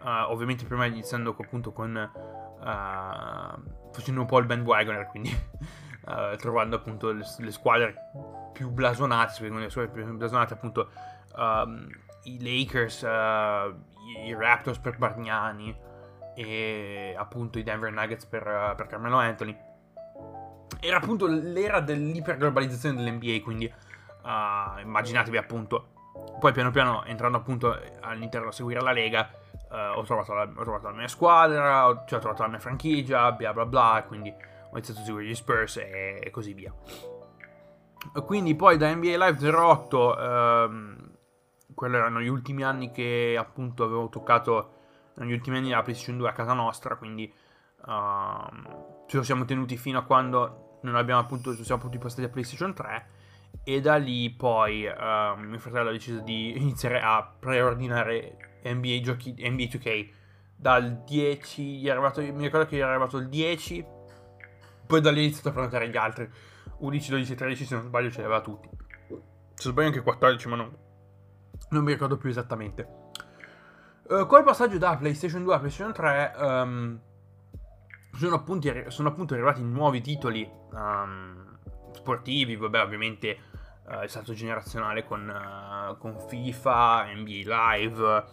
uh, 0.01 0.31
ovviamente 0.31 0.65
prima 0.65 0.85
iniziando 0.85 1.35
appunto 1.37 1.71
con 1.71 1.93
uh, 1.95 3.91
facendo 3.91 4.21
un 4.21 4.27
po' 4.27 4.39
il 4.39 4.45
bandwagoner, 4.45 5.07
quindi 5.07 5.35
trovando 6.37 6.77
appunto 6.77 7.11
le, 7.11 7.25
le, 7.39 7.51
squadre 7.51 7.95
più 8.53 8.69
blasonate, 8.69 9.49
le 9.49 9.69
squadre 9.69 9.91
più 9.91 10.15
blasonate 10.15 10.53
appunto 10.53 10.89
um, 11.35 11.85
i 12.23 12.39
Lakers, 12.41 13.03
i, 14.25 14.33
Raptors 14.33 14.77
per 14.79 14.97
Bargnani 14.97 15.75
e 16.35 17.15
appunto 17.17 17.59
i 17.59 17.63
Denver 17.63 17.91
Nuggets 17.91 18.25
per, 18.25 18.73
per 18.75 18.87
Carmelo 18.87 19.17
Anthony. 19.17 19.57
Era 20.79 20.97
appunto 20.97 21.25
l'era 21.27 21.79
dell'iperglobalizzazione 21.79 23.01
dell'NBA, 23.01 23.41
quindi 23.43 23.71
immaginatevi 24.81 25.37
appunto 25.37 25.95
poi 26.39 26.51
piano 26.51 26.71
piano 26.71 27.05
entrando 27.05 27.37
appunto 27.37 27.79
all'interno 28.01 28.49
a 28.49 28.51
seguire 28.51 28.81
la 28.81 28.91
Lega 28.91 29.29
Uh, 29.69 29.97
ho, 29.97 30.03
trovato 30.03 30.33
la, 30.33 30.43
ho, 30.43 30.63
trovato 30.63 30.87
la, 30.87 30.93
mia 30.93 31.09
squadra, 31.09 31.89
ho, 31.89 32.05
cioè, 32.07 32.19
ho, 32.19 32.21
trovato 32.21 32.41
la 32.43 32.47
mia 32.47 32.59
franchigia, 32.59 33.33
bla 33.33 33.51
bla 33.51 33.65
bla, 33.65 34.05
quindi 34.07 34.29
ho 34.29 34.69
iniziato 34.71 35.01
a 35.01 35.03
seguire 35.03 35.27
gli 35.27 35.35
Spurs 35.35 35.75
e, 35.75 36.21
e 36.23 36.29
così 36.31 36.53
via. 36.53 36.73
Quindi 38.25 38.55
poi 38.55 38.77
da 38.77 38.93
NBA 38.93 39.25
Live 39.25 39.49
08, 39.49 40.17
ehm, 40.17 41.06
quelli 41.77 41.95
erano 41.95 42.19
gli 42.21 42.27
ultimi 42.27 42.63
anni 42.63 42.89
che 42.89 43.35
appunto 43.37 43.83
avevo 43.83 44.09
toccato, 44.09 44.71
negli 45.17 45.31
ultimi 45.31 45.57
anni 45.57 45.67
della 45.69 45.83
PlayStation 45.83 46.17
2 46.17 46.27
a 46.27 46.31
casa 46.31 46.53
nostra, 46.53 46.95
quindi 46.95 47.31
ehm, 47.87 49.05
ce 49.05 49.17
lo 49.17 49.21
siamo 49.21 49.45
tenuti 49.45 49.77
fino 49.77 49.99
a 49.99 50.03
quando 50.03 50.79
non 50.81 50.95
abbiamo 50.95 51.19
appunto, 51.19 51.55
ci 51.55 51.63
siamo 51.63 51.79
potuti 51.81 51.99
passare 51.99 52.25
a 52.25 52.29
PlayStation 52.29 52.73
3 52.73 53.07
e 53.63 53.79
da 53.79 53.95
lì 53.97 54.27
poi 54.31 54.85
ehm, 54.85 55.39
mio 55.41 55.59
fratello 55.59 55.89
ha 55.89 55.91
deciso 55.91 56.19
di 56.21 56.57
iniziare 56.57 56.99
a 56.99 57.31
preordinare 57.37 58.59
NBA, 58.63 58.99
giochi, 59.01 59.35
NBA 59.37 59.65
2K 59.65 60.09
dal 60.55 61.03
10, 61.03 61.77
gli 61.77 61.85
è 61.85 61.91
arrivato, 61.91 62.21
mi 62.21 62.41
ricordo 62.41 62.65
che 62.65 62.75
gli 62.75 62.79
era 62.79 62.89
arrivato 62.89 63.17
il 63.17 63.29
10, 63.29 63.85
poi 64.87 64.99
da 64.99 65.11
lì 65.11 65.19
ha 65.19 65.21
iniziato 65.21 65.49
a 65.49 65.51
prenotare 65.51 65.89
gli 65.89 65.97
altri, 65.97 66.27
11, 66.79 67.09
12, 67.11 67.35
13 67.35 67.65
se 67.65 67.75
non 67.75 67.83
sbaglio 67.83 68.09
ce 68.09 68.17
li 68.17 68.25
aveva 68.25 68.41
tutti, 68.41 68.67
se 69.53 69.69
sbaglio 69.69 69.89
anche 69.89 70.01
14 70.01 70.47
ma 70.47 70.55
non, 70.55 70.85
non 71.69 71.83
mi 71.83 71.91
ricordo 71.91 72.17
più 72.17 72.29
esattamente. 72.29 73.05
Uh, 74.03 74.25
col 74.25 74.43
passaggio 74.43 74.77
da 74.77 74.95
PlayStation 74.95 75.43
2 75.43 75.53
a 75.53 75.59
PlayStation 75.59 75.91
3 75.91 76.33
um, 76.37 76.45
ehm, 76.45 76.99
sono, 78.13 78.35
appunti, 78.35 78.85
sono, 78.87 79.09
appunto 79.09 79.33
arrivati 79.33 79.61
nuovi 79.61 79.99
titoli 79.99 80.49
um, 80.71 81.57
sportivi, 81.91 82.55
vabbè 82.55 82.81
ovviamente 82.81 83.37
uh, 83.83 84.03
il 84.03 84.09
salto 84.09 84.33
generazionale 84.33 85.03
con, 85.03 85.27
uh, 85.27 85.97
con 85.97 86.17
FIFA, 86.19 87.07
NBA 87.15 87.41
Live, 87.43 88.25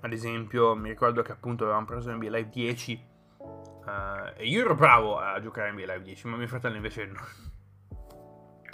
ad 0.00 0.12
esempio, 0.12 0.74
mi 0.74 0.90
ricordo 0.90 1.22
che 1.22 1.32
appunto 1.32 1.64
avevamo 1.64 1.86
preso 1.86 2.12
NBA 2.12 2.28
Live 2.28 2.48
10 2.50 3.06
uh, 3.38 3.90
e 4.36 4.46
io 4.46 4.60
ero 4.60 4.74
bravo 4.74 5.16
a 5.16 5.40
giocare 5.40 5.70
a 5.70 5.72
NBA 5.72 5.92
Live 5.92 6.02
10, 6.02 6.28
ma 6.28 6.36
mio 6.36 6.48
fratello 6.48 6.76
invece 6.76 7.06
no, 7.06 7.20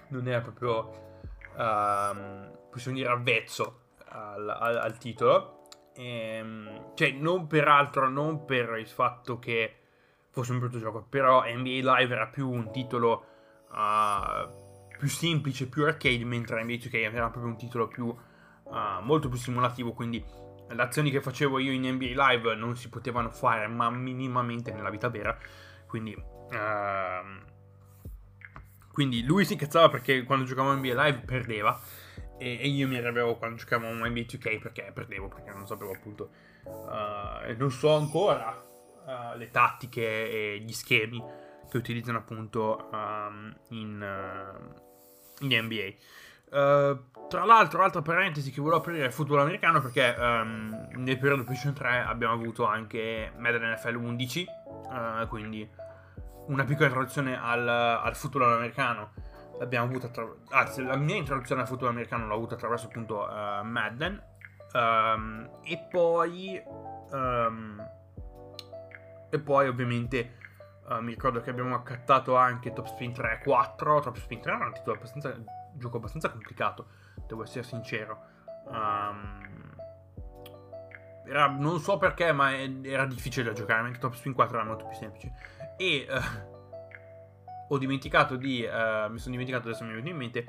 non 0.08 0.26
era 0.26 0.40
proprio, 0.40 1.20
uh, 1.54 2.68
possiamo 2.70 2.96
dire, 2.96 3.08
avvezzo 3.10 3.82
al, 4.10 4.48
al, 4.48 4.76
al 4.76 4.98
titolo. 4.98 5.62
Ehm, 5.94 6.94
cioè, 6.94 7.10
non 7.12 7.46
per 7.46 7.68
altro, 7.68 8.08
non 8.08 8.44
per 8.44 8.76
il 8.78 8.86
fatto 8.86 9.38
che 9.38 9.76
fosse 10.30 10.52
un 10.52 10.58
brutto 10.58 10.78
gioco, 10.78 11.04
però 11.08 11.42
NBA 11.42 11.96
Live 11.96 12.14
era 12.14 12.26
più 12.28 12.48
un 12.48 12.70
titolo 12.70 13.24
uh, 13.70 14.86
più 14.96 15.08
semplice, 15.08 15.68
più 15.68 15.84
arcade, 15.84 16.24
mentre 16.24 16.62
NBA 16.62 16.74
2K 16.74 16.94
era 16.94 17.30
proprio 17.30 17.52
un 17.52 17.58
titolo 17.58 17.88
più, 17.88 18.06
uh, 18.06 19.02
molto 19.02 19.28
più 19.28 19.38
simulativo, 19.38 19.92
quindi 19.92 20.24
le 20.74 20.82
azioni 20.82 21.10
che 21.10 21.20
facevo 21.20 21.58
io 21.58 21.72
in 21.72 21.86
NBA 21.86 22.30
Live 22.30 22.54
non 22.54 22.76
si 22.76 22.88
potevano 22.88 23.30
fare 23.30 23.66
ma 23.66 23.90
minimamente 23.90 24.72
nella 24.72 24.90
vita 24.90 25.08
vera 25.08 25.36
quindi 25.86 26.14
uh, 26.14 27.56
quindi 28.92 29.22
lui 29.24 29.44
si 29.44 29.54
incazzava 29.54 29.88
perché 29.88 30.24
quando 30.24 30.44
giocavamo 30.44 30.74
in 30.74 30.80
NBA 30.80 31.02
Live 31.02 31.18
perdeva 31.24 31.78
e, 32.38 32.58
e, 32.60 32.68
io 32.68 32.88
mi 32.88 32.96
arrabbiavo 32.96 33.36
quando 33.36 33.56
giocavamo 33.56 34.06
NBA 34.06 34.20
2K 34.20 34.60
perché 34.60 34.90
perdevo 34.94 35.28
perché 35.28 35.50
non 35.50 35.66
sapevo 35.66 35.92
appunto 35.92 36.30
uh, 36.64 37.56
non 37.56 37.70
so 37.70 37.94
ancora 37.94 38.50
uh, 38.50 39.36
le 39.36 39.50
tattiche 39.50 40.30
e 40.30 40.58
gli 40.60 40.72
schemi 40.72 41.22
che 41.68 41.76
utilizzano 41.76 42.18
appunto 42.18 42.88
um, 42.92 43.54
in, 43.68 44.00
uh, 44.00 45.44
in 45.44 45.64
NBA 45.64 45.94
tra 47.28 47.44
l'altro, 47.44 47.82
altra 47.82 48.00
parentesi 48.00 48.50
che 48.50 48.60
volevo 48.60 48.80
aprire 48.80 49.02
è 49.02 49.06
il 49.06 49.12
football 49.12 49.40
americano 49.40 49.80
perché 49.80 50.14
um, 50.18 50.88
nel 50.94 51.18
periodo 51.18 51.44
PlayStation 51.44 51.74
3 51.74 52.00
abbiamo 52.00 52.32
avuto 52.32 52.64
anche 52.64 53.32
Madden 53.36 53.72
NFL 53.72 53.94
11, 53.96 54.46
uh, 54.66 55.28
quindi 55.28 55.68
una 56.46 56.64
piccola 56.64 56.86
introduzione 56.86 57.38
al, 57.38 57.68
al 57.68 58.16
football 58.16 58.54
americano 58.54 59.12
l'abbiamo 59.58 59.86
avuta 59.86 60.06
attraverso... 60.06 60.40
Anzi, 60.50 60.84
la 60.84 60.96
mia 60.96 61.16
introduzione 61.16 61.62
al 61.62 61.66
football 61.66 61.90
americano 61.90 62.26
l'ho 62.26 62.34
avuta 62.34 62.54
attraverso 62.54 62.86
appunto 62.86 63.26
uh, 63.26 63.64
Madden. 63.64 64.22
Um, 64.72 65.50
e 65.62 65.86
poi... 65.90 66.62
Um, 67.10 67.86
e 69.30 69.38
poi 69.38 69.68
ovviamente 69.68 70.36
uh, 70.88 71.02
mi 71.02 71.10
ricordo 71.10 71.40
che 71.40 71.50
abbiamo 71.50 71.74
accattato 71.74 72.36
anche 72.36 72.72
Top 72.72 72.86
Spin 72.86 73.12
3 73.12 73.32
e 73.40 73.44
4. 73.44 74.00
Top 74.00 74.16
Spin 74.16 74.40
3 74.40 74.52
era 74.52 74.66
un 74.66 74.72
titolo 74.72 74.96
abbastanza 74.96 75.36
gioco 75.78 75.96
abbastanza 75.98 76.30
complicato, 76.30 76.86
devo 77.26 77.42
essere 77.42 77.62
sincero. 77.62 78.18
Um, 78.66 79.46
era, 81.26 81.46
non 81.46 81.78
so 81.78 81.98
perché, 81.98 82.32
ma 82.32 82.56
era 82.56 83.06
difficile 83.06 83.50
da 83.50 83.52
giocare, 83.52 83.82
mentre 83.82 84.00
Top 84.00 84.14
Spin 84.14 84.32
4 84.32 84.56
era 84.56 84.66
molto 84.66 84.86
più 84.86 84.96
semplice. 84.96 85.32
E 85.76 86.06
uh, 86.08 86.57
ho 87.68 87.78
dimenticato 87.78 88.36
di... 88.36 88.62
Uh, 88.64 89.10
mi 89.10 89.18
sono 89.18 89.32
dimenticato, 89.32 89.68
adesso 89.68 89.84
mi 89.84 89.90
venuto 89.90 90.08
in 90.08 90.16
mente, 90.16 90.46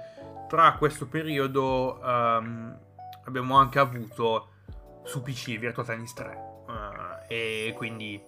tra 0.47 0.73
questo 0.73 1.07
periodo 1.07 1.99
um, 2.01 2.77
abbiamo 3.25 3.57
anche 3.57 3.79
avuto 3.79 4.49
su 5.03 5.21
PC 5.21 5.57
Virtua 5.57 5.83
Tennis 5.83 6.13
3. 6.13 6.47
Uh, 6.67 7.23
e 7.27 7.73
quindi 7.75 8.21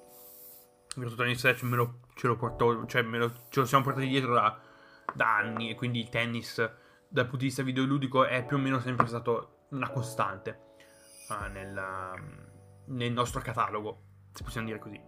Virtua 0.95 1.17
Tennis 1.17 1.43
Match 1.43 1.63
me 1.63 1.75
lo, 1.75 1.99
ce 2.15 2.27
lo 2.27 2.35
porto, 2.35 2.85
cioè 2.85 3.01
me 3.01 3.17
lo, 3.17 3.31
ce 3.49 3.61
lo 3.61 3.65
siamo 3.65 3.83
portati 3.83 4.07
dietro 4.07 4.33
da, 4.33 4.59
da 5.13 5.37
anni 5.37 5.69
e 5.69 5.75
quindi 5.75 5.99
il 5.99 6.09
tennis 6.09 6.57
dal 7.07 7.25
punto 7.25 7.39
di 7.39 7.45
vista 7.45 7.63
videoludico 7.63 8.25
è 8.25 8.45
più 8.45 8.57
o 8.57 8.59
meno 8.59 8.79
sempre 8.79 9.07
stato 9.07 9.65
una 9.69 9.89
costante 9.89 10.75
uh, 11.29 11.51
nel, 11.51 11.75
uh, 11.75 12.93
nel, 12.93 13.11
nostro 13.11 13.41
catalogo, 13.41 14.01
se 14.33 14.43
possiamo 14.43 14.67
dire 14.67 14.79
così. 14.79 14.99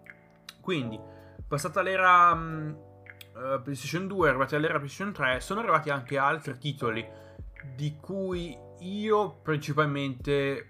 Quindi, 0.61 0.99
passata 1.47 1.81
l'era 1.81 2.31
um, 2.31 2.92
uh, 3.33 3.61
PlayStation 3.61 4.07
2, 4.07 4.29
arrivati 4.29 4.55
all'era 4.55 4.77
PlayStation 4.77 5.13
3, 5.13 5.39
sono 5.39 5.59
arrivati 5.59 5.89
anche 5.89 6.17
altri 6.17 6.57
titoli 6.57 7.05
di 7.75 7.97
cui 7.99 8.57
io 8.79 9.39
principalmente 9.41 10.69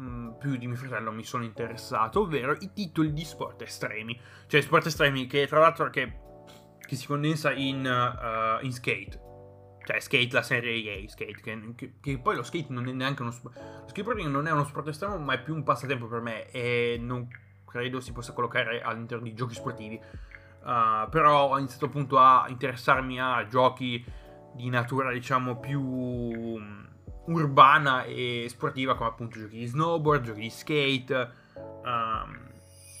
mm, 0.00 0.32
più 0.38 0.56
di 0.56 0.66
mio 0.66 0.76
fratello 0.76 1.10
mi 1.12 1.24
sono 1.24 1.44
interessato, 1.44 2.20
ovvero 2.20 2.52
i 2.60 2.72
titoli 2.72 3.12
di 3.12 3.24
sport 3.24 3.62
estremi. 3.62 4.18
Cioè 4.46 4.60
sport 4.60 4.86
estremi 4.86 5.26
che 5.26 5.46
tra 5.46 5.60
l'altro 5.60 5.90
che, 5.90 6.18
che 6.80 6.96
si 6.96 7.06
condensa 7.06 7.52
in, 7.52 7.84
uh, 7.84 8.64
in 8.64 8.72
skate. 8.72 9.26
Cioè 9.84 10.00
skate 10.00 10.28
la 10.32 10.42
serie 10.42 10.72
EA, 10.72 11.08
skate, 11.08 11.40
che, 11.40 11.74
che, 11.74 11.92
che, 12.00 12.18
poi 12.18 12.36
lo 12.36 12.42
skate 12.42 12.66
non 12.68 12.86
è 12.88 12.92
neanche 12.92 13.22
uno 13.22 13.30
sport... 13.30 13.56
Lo 13.56 13.88
skateboarding 13.88 14.30
non 14.30 14.46
è 14.46 14.52
uno 14.52 14.64
sport 14.64 14.88
estremo, 14.88 15.18
ma 15.18 15.34
è 15.34 15.42
più 15.42 15.54
un 15.54 15.62
passatempo 15.62 16.06
per 16.06 16.20
me 16.20 16.50
e 16.50 16.98
non 17.00 17.26
credo 17.64 18.00
si 18.00 18.12
possa 18.12 18.32
collocare 18.32 18.80
all'interno 18.80 19.24
di 19.24 19.34
giochi 19.34 19.54
sportivi. 19.54 20.00
Uh, 20.68 21.08
però 21.08 21.48
ho 21.48 21.58
iniziato 21.58 21.86
appunto 21.86 22.18
a 22.18 22.44
interessarmi 22.46 23.18
a 23.18 23.46
giochi 23.46 24.04
di 24.52 24.68
natura 24.68 25.10
diciamo 25.12 25.56
più 25.56 25.80
mm, 25.80 26.84
urbana 27.28 28.02
e 28.02 28.44
sportiva 28.50 28.94
come 28.94 29.08
appunto 29.08 29.38
giochi 29.38 29.60
di 29.60 29.64
snowboard, 29.64 30.24
giochi 30.24 30.40
di 30.40 30.50
skate. 30.50 31.32
Um, 31.54 32.50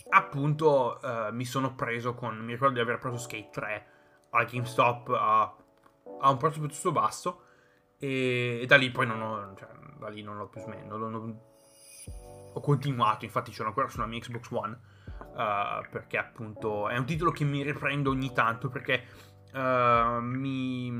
appunto 0.08 0.98
uh, 1.02 1.34
mi 1.34 1.44
sono 1.44 1.74
preso 1.74 2.14
con, 2.14 2.38
mi 2.38 2.52
ricordo 2.52 2.76
di 2.76 2.80
aver 2.80 2.98
preso 2.98 3.18
Skate 3.18 3.50
3 3.50 3.86
al 4.30 4.46
GameStop 4.46 5.08
a, 5.10 5.54
a 6.20 6.30
un 6.30 6.36
prezzo 6.38 6.60
piuttosto 6.60 6.90
basso 6.90 7.42
e, 7.98 8.60
e, 8.62 8.66
da 8.66 8.76
lì 8.76 8.90
poi 8.90 9.06
non 9.06 9.20
ho, 9.20 9.54
cioè, 9.58 9.68
da 9.98 10.08
lì 10.08 10.22
non 10.22 10.38
l'ho 10.38 10.48
più 10.48 10.62
smesso, 10.62 11.30
ho 12.54 12.60
continuato, 12.60 13.26
infatti 13.26 13.52
ce 13.52 13.60
l'ho 13.60 13.68
ancora 13.68 13.88
sulla 13.88 14.06
mia 14.06 14.20
Xbox 14.20 14.50
One 14.52 14.80
uh, 15.38 15.88
perché 15.90 16.18
appunto 16.18 16.88
è 16.88 16.98
un 16.98 17.06
titolo 17.06 17.30
che 17.30 17.44
mi 17.44 17.62
riprendo 17.62 18.10
ogni 18.10 18.32
tanto 18.32 18.68
perché 18.68 19.04
uh, 19.52 20.20
mi 20.20 20.90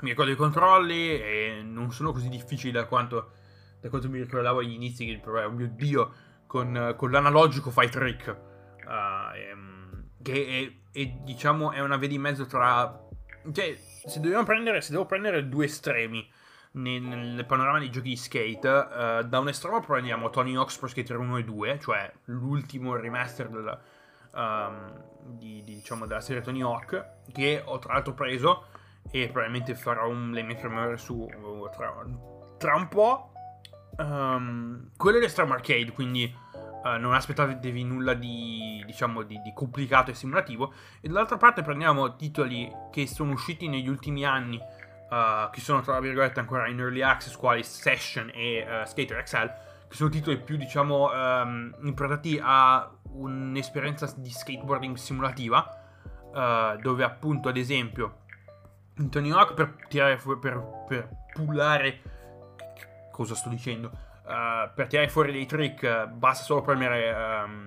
mi 0.00 0.10
ricordo 0.10 0.30
i 0.30 0.36
controlli 0.36 1.18
e 1.20 1.62
non 1.64 1.90
sono 1.90 2.12
così 2.12 2.28
difficili 2.28 2.70
da 2.72 2.84
quanto, 2.84 3.30
da 3.80 3.88
quanto 3.88 4.10
mi 4.10 4.18
ricordavo 4.20 4.58
agli 4.58 4.72
inizi 4.72 5.06
che 5.06 5.22
oh 5.30 5.50
mio 5.50 5.68
dio 5.68 6.12
con, 6.46 6.94
con 6.96 7.10
l'analogico 7.10 7.70
fai 7.70 7.88
trick. 7.88 8.36
Uh, 8.86 9.64
che 10.22 10.80
è, 10.92 10.98
è, 10.98 11.06
diciamo 11.22 11.72
è 11.72 11.80
una 11.80 11.96
via 11.96 12.08
di 12.08 12.18
mezzo 12.18 12.46
tra 12.46 13.00
cioè 13.52 13.76
se 13.76 14.20
dobbiamo 14.20 14.44
prendere 14.44 14.80
se 14.80 14.90
devo 14.92 15.06
prendere 15.06 15.48
due 15.48 15.66
estremi 15.66 16.28
nel, 16.76 17.02
nel 17.02 17.44
panorama 17.46 17.78
dei 17.78 17.90
giochi 17.90 18.10
di 18.10 18.16
skate 18.16 18.68
uh, 18.68 19.22
da 19.22 19.38
un 19.38 19.48
estremo 19.48 19.80
prendiamo 19.80 20.30
Tony 20.30 20.54
Hawk's 20.54 20.78
Pro 20.78 20.88
Skater 20.88 21.18
1 21.18 21.38
e 21.38 21.44
2 21.44 21.78
cioè 21.80 22.12
l'ultimo 22.24 22.96
remaster 22.96 23.48
della, 23.48 23.80
um, 24.34 25.02
di, 25.22 25.62
di, 25.64 25.74
diciamo, 25.76 26.06
della 26.06 26.20
serie 26.20 26.42
Tony 26.42 26.62
Hawk 26.62 27.32
che 27.32 27.62
ho 27.64 27.78
tra 27.78 27.94
l'altro 27.94 28.14
preso 28.14 28.66
e 29.10 29.28
probabilmente 29.28 29.74
farò 29.74 30.08
un, 30.08 30.30
le 30.32 30.42
mie 30.42 30.56
premere 30.56 30.96
su 30.96 31.28
tra, 31.72 32.04
tra 32.58 32.74
un 32.74 32.88
po'. 32.88 33.32
Um, 33.98 34.90
quello 34.96 35.24
è 35.24 35.28
Stram 35.28 35.52
Arcade, 35.52 35.92
quindi 35.92 36.32
uh, 36.52 36.98
non 36.98 37.14
aspettatevi 37.14 37.84
nulla 37.84 38.14
di, 38.14 38.82
diciamo, 38.84 39.22
di, 39.22 39.40
di, 39.42 39.52
complicato 39.54 40.10
e 40.10 40.14
simulativo. 40.14 40.72
E 41.00 41.08
dall'altra 41.08 41.36
parte 41.36 41.62
prendiamo 41.62 42.16
titoli 42.16 42.70
che 42.90 43.06
sono 43.06 43.32
usciti 43.32 43.68
negli 43.68 43.88
ultimi 43.88 44.24
anni, 44.24 44.60
uh, 45.10 45.50
che 45.50 45.60
sono 45.60 45.80
tra 45.80 46.00
virgolette 46.00 46.40
ancora 46.40 46.68
in 46.68 46.78
early 46.80 47.02
access, 47.02 47.36
quali 47.36 47.62
Session 47.62 48.30
e 48.34 48.64
uh, 48.66 48.86
Skater 48.86 49.22
XL, 49.22 49.52
che 49.88 49.94
sono 49.94 50.10
titoli 50.10 50.38
più, 50.38 50.56
diciamo, 50.56 51.10
um, 51.10 51.74
improntati 51.82 52.38
a 52.42 52.90
un'esperienza 53.12 54.12
di 54.16 54.30
skateboarding 54.30 54.96
simulativa, 54.96 55.80
dove 56.82 57.02
appunto, 57.02 57.48
ad 57.48 57.56
esempio, 57.56 58.18
Tony 59.08 59.30
Hawk 59.30 59.54
per 59.54 59.76
tirare 59.88 60.18
fuori, 60.18 60.38
per, 60.38 60.84
per 60.86 61.08
pullare, 61.32 62.00
cosa 63.10 63.34
sto 63.34 63.48
dicendo? 63.48 63.90
Uh, 64.24 64.68
per 64.74 64.86
tirare 64.86 65.08
fuori 65.08 65.32
dei 65.32 65.46
trick 65.46 66.06
basta 66.08 66.44
solo 66.44 66.60
premere 66.60 67.12
um, 67.12 67.66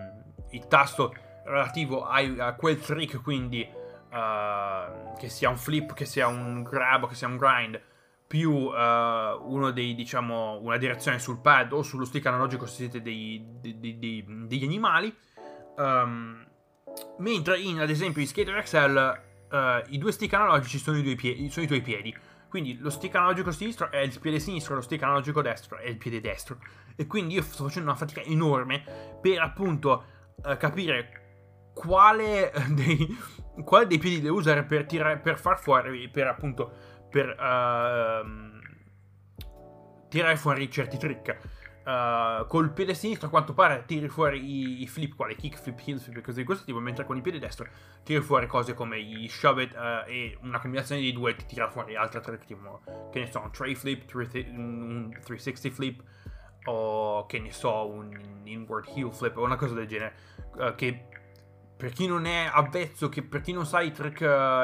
il 0.51 0.67
tasto 0.67 1.13
relativo 1.45 2.05
a, 2.05 2.17
a 2.47 2.53
quel 2.53 2.79
trick, 2.79 3.21
quindi 3.21 3.67
uh, 4.11 5.15
che 5.17 5.29
sia 5.29 5.49
un 5.49 5.57
flip, 5.57 5.93
che 5.93 6.05
sia 6.05 6.27
un 6.27 6.63
grab, 6.63 7.07
che 7.07 7.15
sia 7.15 7.27
un 7.27 7.37
grind, 7.37 7.81
più 8.27 8.51
uh, 8.51 9.71
dei, 9.71 9.95
diciamo, 9.95 10.59
una 10.61 10.77
direzione 10.77 11.19
sul 11.19 11.39
pad 11.39 11.73
o 11.73 11.81
sullo 11.81 12.05
stick 12.05 12.25
analogico 12.27 12.65
se 12.65 12.75
siete 12.75 13.01
dei, 13.01 13.43
dei, 13.59 13.97
dei, 13.97 14.25
degli 14.45 14.63
animali. 14.63 15.15
Um, 15.77 16.45
mentre 17.17 17.59
in, 17.59 17.79
ad 17.79 17.89
esempio, 17.89 18.21
in 18.21 18.27
Skater 18.27 18.61
XL 18.61 19.21
uh, 19.49 19.93
i 19.93 19.97
due 19.97 20.11
stick 20.11 20.33
analogici 20.33 20.77
sono 20.77 20.97
i, 20.97 21.15
piedi, 21.15 21.49
sono 21.49 21.65
i, 21.65 21.67
tuoi 21.67 21.81
piedi. 21.81 22.15
Quindi 22.49 22.77
lo 22.79 22.89
stick 22.89 23.13
analogico 23.15 23.51
sinistro 23.51 23.91
è 23.91 23.99
il 23.99 24.17
piede 24.19 24.39
sinistro, 24.39 24.75
lo 24.75 24.81
stick 24.81 25.03
analogico 25.03 25.41
destro 25.41 25.77
è 25.77 25.87
il 25.87 25.97
piede 25.97 26.19
destro. 26.19 26.57
E 26.95 27.05
quindi 27.05 27.35
io 27.35 27.41
sto 27.41 27.65
facendo 27.65 27.89
una 27.89 27.97
fatica 27.97 28.21
enorme 28.21 28.83
per 29.21 29.39
appunto 29.39 30.03
uh, 30.43 30.57
capire 30.57 31.71
quale 31.73 32.51
dei, 32.69 33.17
quale 33.63 33.87
dei, 33.87 33.97
piedi 33.97 34.21
devo 34.21 34.37
usare 34.37 34.63
per, 34.63 34.85
tirare, 34.85 35.17
per 35.17 35.37
far 35.37 35.59
fuori, 35.59 36.09
per 36.09 36.27
appunto, 36.27 36.71
per 37.09 37.29
uh, 37.29 38.59
tirare 40.09 40.35
fuori 40.35 40.69
certi 40.69 40.97
trick. 40.97 41.57
Uh, 41.85 42.45
col 42.47 42.71
piede 42.71 42.93
sinistro 42.93 43.27
a 43.27 43.29
quanto 43.31 43.53
pare 43.53 43.83
tiri 43.87 44.09
fuori 44.09 44.43
i, 44.43 44.81
i 44.83 44.87
flip 44.87 45.15
quali 45.15 45.35
kick 45.35 45.57
flip, 45.57 45.79
heel 45.85 45.99
flip 45.99 46.17
e 46.17 46.21
cose 46.21 46.39
di 46.41 46.45
questo 46.45 46.65
tipo 46.65 46.77
mentre 46.79 47.03
con 47.03 47.15
il 47.15 47.23
piede 47.23 47.39
destro 47.39 47.67
tiri 48.03 48.21
fuori 48.21 48.45
cose 48.45 48.75
come 48.75 48.99
i 48.99 49.27
shove 49.27 49.63
it 49.63 49.73
uh, 49.73 50.07
e 50.07 50.37
una 50.41 50.59
combinazione 50.59 51.01
di 51.01 51.11
due 51.13 51.35
ti 51.35 51.45
tira 51.47 51.67
fuori 51.69 51.95
altre 51.95 52.19
trick 52.19 52.45
tipo 52.45 52.81
che 53.11 53.19
ne 53.19 53.31
so 53.31 53.39
un 53.39 53.51
tray 53.51 53.73
flip 53.73 54.03
un 54.13 55.09
360 55.09 55.69
flip 55.71 56.03
o 56.65 57.25
che 57.25 57.39
ne 57.39 57.51
so 57.51 57.87
un 57.87 58.41
inward 58.43 58.87
heel 58.93 59.11
flip 59.11 59.37
o 59.37 59.43
una 59.43 59.55
cosa 59.55 59.73
del 59.73 59.87
genere 59.87 60.13
uh, 60.57 60.75
che 60.75 61.05
per 61.79 61.93
chi 61.93 62.07
non 62.07 62.25
è 62.25 62.49
avvezzo 62.51 63.07
che 63.07 63.23
per 63.23 63.39
chi 63.39 63.53
non 63.53 63.65
sa 63.65 63.79
i 63.79 63.93
trick, 63.93 64.19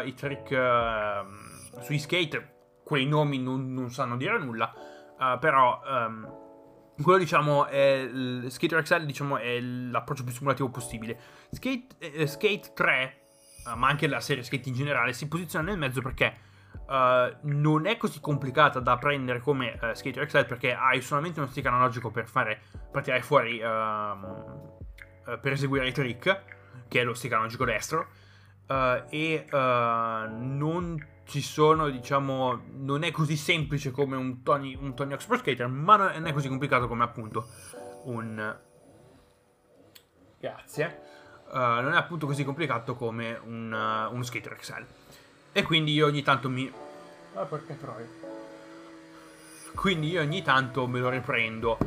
i 0.06 0.14
trick 0.14 0.52
ehm, 0.52 1.80
sui 1.80 1.98
skate 1.98 2.82
quei 2.84 3.06
nomi 3.06 3.40
non, 3.40 3.74
non 3.74 3.90
sanno 3.90 4.18
dire 4.18 4.38
nulla. 4.38 4.74
Però 5.40 5.82
um, 5.88 6.46
quello 7.02 7.20
diciamo 7.20 7.68
è 7.68 8.08
il 8.12 8.46
Skater 8.50 8.82
XL 8.82 9.06
diciamo 9.06 9.38
è 9.38 9.60
l'approccio 9.60 10.24
più 10.24 10.34
simulativo 10.34 10.70
possibile. 10.70 11.18
Skate, 11.52 11.96
eh, 12.00 12.28
Skate 12.28 12.72
3 12.74 13.22
uh, 13.66 13.78
ma 13.78 13.88
anche 13.88 14.08
la 14.08 14.20
serie 14.20 14.44
Skate 14.44 14.70
in 14.70 14.76
generale 14.76 15.14
si 15.14 15.28
posiziona 15.28 15.70
nel 15.70 15.78
mezzo 15.78 16.02
perché 16.02 16.38
uh, 16.88 17.36
non 17.44 17.86
è 17.86 17.98
così 17.98 18.20
complicata 18.20 18.80
da 18.80 18.98
prendere 18.98 19.40
come 19.40 19.78
uh, 19.82 19.94
Skater 19.94 20.26
XL 20.26 20.46
perché 20.46 20.74
hai 20.74 21.02
solamente 21.02 21.40
uno 21.40 21.50
stick 21.50 21.66
analogico 21.66 22.12
per 22.12 22.28
fare 22.28 22.62
per 22.92 23.04
tirare 23.04 23.22
fuori 23.22 23.62
uh, 23.62 25.40
per 25.42 25.52
eseguire 25.52 25.88
i 25.88 25.92
trick 25.92 26.55
che 26.88 27.02
è 27.02 27.04
lo 27.04 27.14
stick 27.14 27.34
analogico 27.34 27.66
destro 27.66 28.08
e 28.68 29.46
non 29.52 31.14
ci 31.26 31.42
sono, 31.42 31.90
diciamo, 31.90 32.62
non 32.72 33.04
è 33.04 33.12
così 33.12 33.36
semplice 33.36 33.92
come 33.92 34.16
un 34.16 34.44
Tony, 34.44 34.76
un 34.80 34.96
Tony 34.96 35.14
Hawk 35.14 35.26
Pro 35.26 35.38
Skater, 35.38 35.68
ma 35.68 36.14
non 36.14 36.28
è 36.28 36.34
così 36.34 36.48
complicato 36.48 36.88
come 36.88 37.04
appunto 37.04 37.48
un... 38.04 38.58
Grazie. 40.40 41.02
Uh, 41.50 41.58
non 41.58 41.94
è 41.94 41.98
appunto 41.98 42.28
così 42.28 42.44
complicato 42.44 42.96
come 42.96 43.40
un, 43.44 43.72
uh, 43.72 44.14
uno 44.14 44.24
Skater 44.24 44.56
XL. 44.56 44.86
E 45.52 45.64
quindi 45.64 45.94
io 45.94 46.06
ogni 46.06 46.22
tanto 46.22 46.50
mi... 46.50 46.72
Ah, 47.34 47.46
perché 47.46 47.78
troia. 47.78 48.08
Quindi 49.74 50.10
io 50.10 50.22
ogni 50.22 50.42
tanto 50.44 50.88
me 50.88 51.00
lo 51.00 51.10
riprendo 51.10 51.78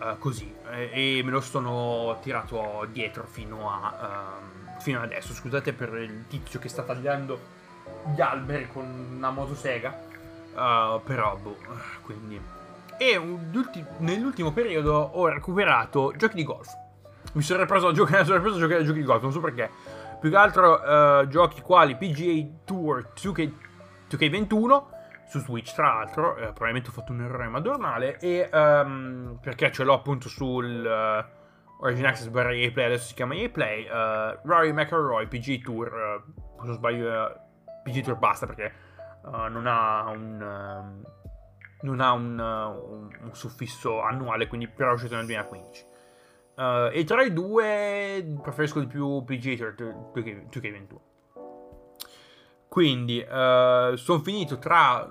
uh, 0.00 0.18
così 0.18 0.52
e, 0.70 1.18
e, 1.18 1.22
me 1.22 1.30
lo 1.30 1.40
sono 1.40 2.18
tirato 2.22 2.86
dietro 2.90 3.24
fino 3.24 3.70
a... 3.70 4.36
Um, 4.40 4.58
fino 4.78 5.00
adesso. 5.02 5.34
Scusate 5.34 5.72
per 5.72 5.94
il 5.94 6.26
tizio 6.28 6.58
che 6.58 6.68
sta 6.68 6.82
tagliando 6.82 7.56
gli 8.14 8.20
alberi 8.20 8.68
con 8.72 8.84
una 9.16 9.30
motosega. 9.30 10.06
Uh, 10.54 11.00
però, 11.02 11.36
boh, 11.36 11.56
quindi... 12.02 12.40
E 13.00 13.20
nell'ultimo 13.98 14.52
periodo 14.52 14.92
ho 14.92 15.28
recuperato 15.28 16.12
giochi 16.16 16.34
di 16.34 16.44
golf. 16.44 16.68
Mi 17.32 17.42
sono 17.42 17.60
ripreso 17.60 17.88
a 17.88 17.92
giocare, 17.92 18.24
sono 18.24 18.36
ripreso 18.36 18.56
a 18.56 18.60
giocare 18.60 18.80
a 18.80 18.84
giochi 18.84 18.98
di 18.98 19.04
golf, 19.04 19.22
non 19.22 19.32
so 19.32 19.40
perché. 19.40 19.70
Più 20.20 20.30
che 20.30 20.36
altro 20.36 20.72
uh, 20.72 21.28
giochi 21.28 21.60
quali 21.60 21.94
PGA 21.94 22.64
Tour 22.64 23.12
2K, 23.14 23.52
2K21 24.10 24.82
su 25.28 25.40
Switch, 25.40 25.74
tra 25.74 25.94
l'altro. 25.94 26.36
Eh, 26.36 26.46
probabilmente 26.46 26.88
ho 26.90 26.92
fatto 26.92 27.12
un 27.12 27.22
errore 27.22 27.48
madornale. 27.48 28.18
E 28.18 28.48
um, 28.52 29.38
perché 29.40 29.70
ce 29.70 29.84
l'ho 29.84 29.94
appunto 29.94 30.28
sul... 30.28 30.84
Uh, 30.84 31.36
Origin 31.80 32.06
Access 32.06 32.26
barra 32.28 32.50
Play, 32.50 32.86
adesso 32.86 33.06
si 33.06 33.14
chiama 33.14 33.36
EA 33.36 33.50
Play, 33.50 33.84
uh, 33.86 34.36
Rory 34.42 34.72
McElroy, 34.72 35.28
PG 35.28 35.62
Tour, 35.62 35.92
uh, 36.26 36.58
se 36.58 36.66
non 36.66 36.74
sbaglio 36.74 37.40
PG 37.84 38.02
Tour 38.02 38.16
basta 38.18 38.46
perché 38.46 38.72
non 39.22 39.66
ha 39.66 40.08
un... 40.08 40.42
Um, 40.42 41.02
non 41.80 42.00
ha 42.00 42.10
un, 42.12 42.36
un, 42.40 43.08
un, 43.22 43.34
suffisso 43.34 44.00
annuale, 44.00 44.48
quindi 44.48 44.66
però 44.66 44.90
è 44.90 44.94
uscito 44.94 45.14
nel 45.14 45.26
2015. 45.26 45.86
Uh, 46.56 46.90
e 46.92 47.04
tra 47.04 47.22
i 47.22 47.32
due 47.32 48.36
preferisco 48.42 48.80
di 48.80 48.88
più 48.88 49.22
PG 49.22 49.56
Tour 49.56 50.12
2K21. 50.12 50.96
Quindi 52.68 53.20
uh, 53.20 53.94
sono 53.94 54.18
finito 54.22 54.58
tra 54.58 55.08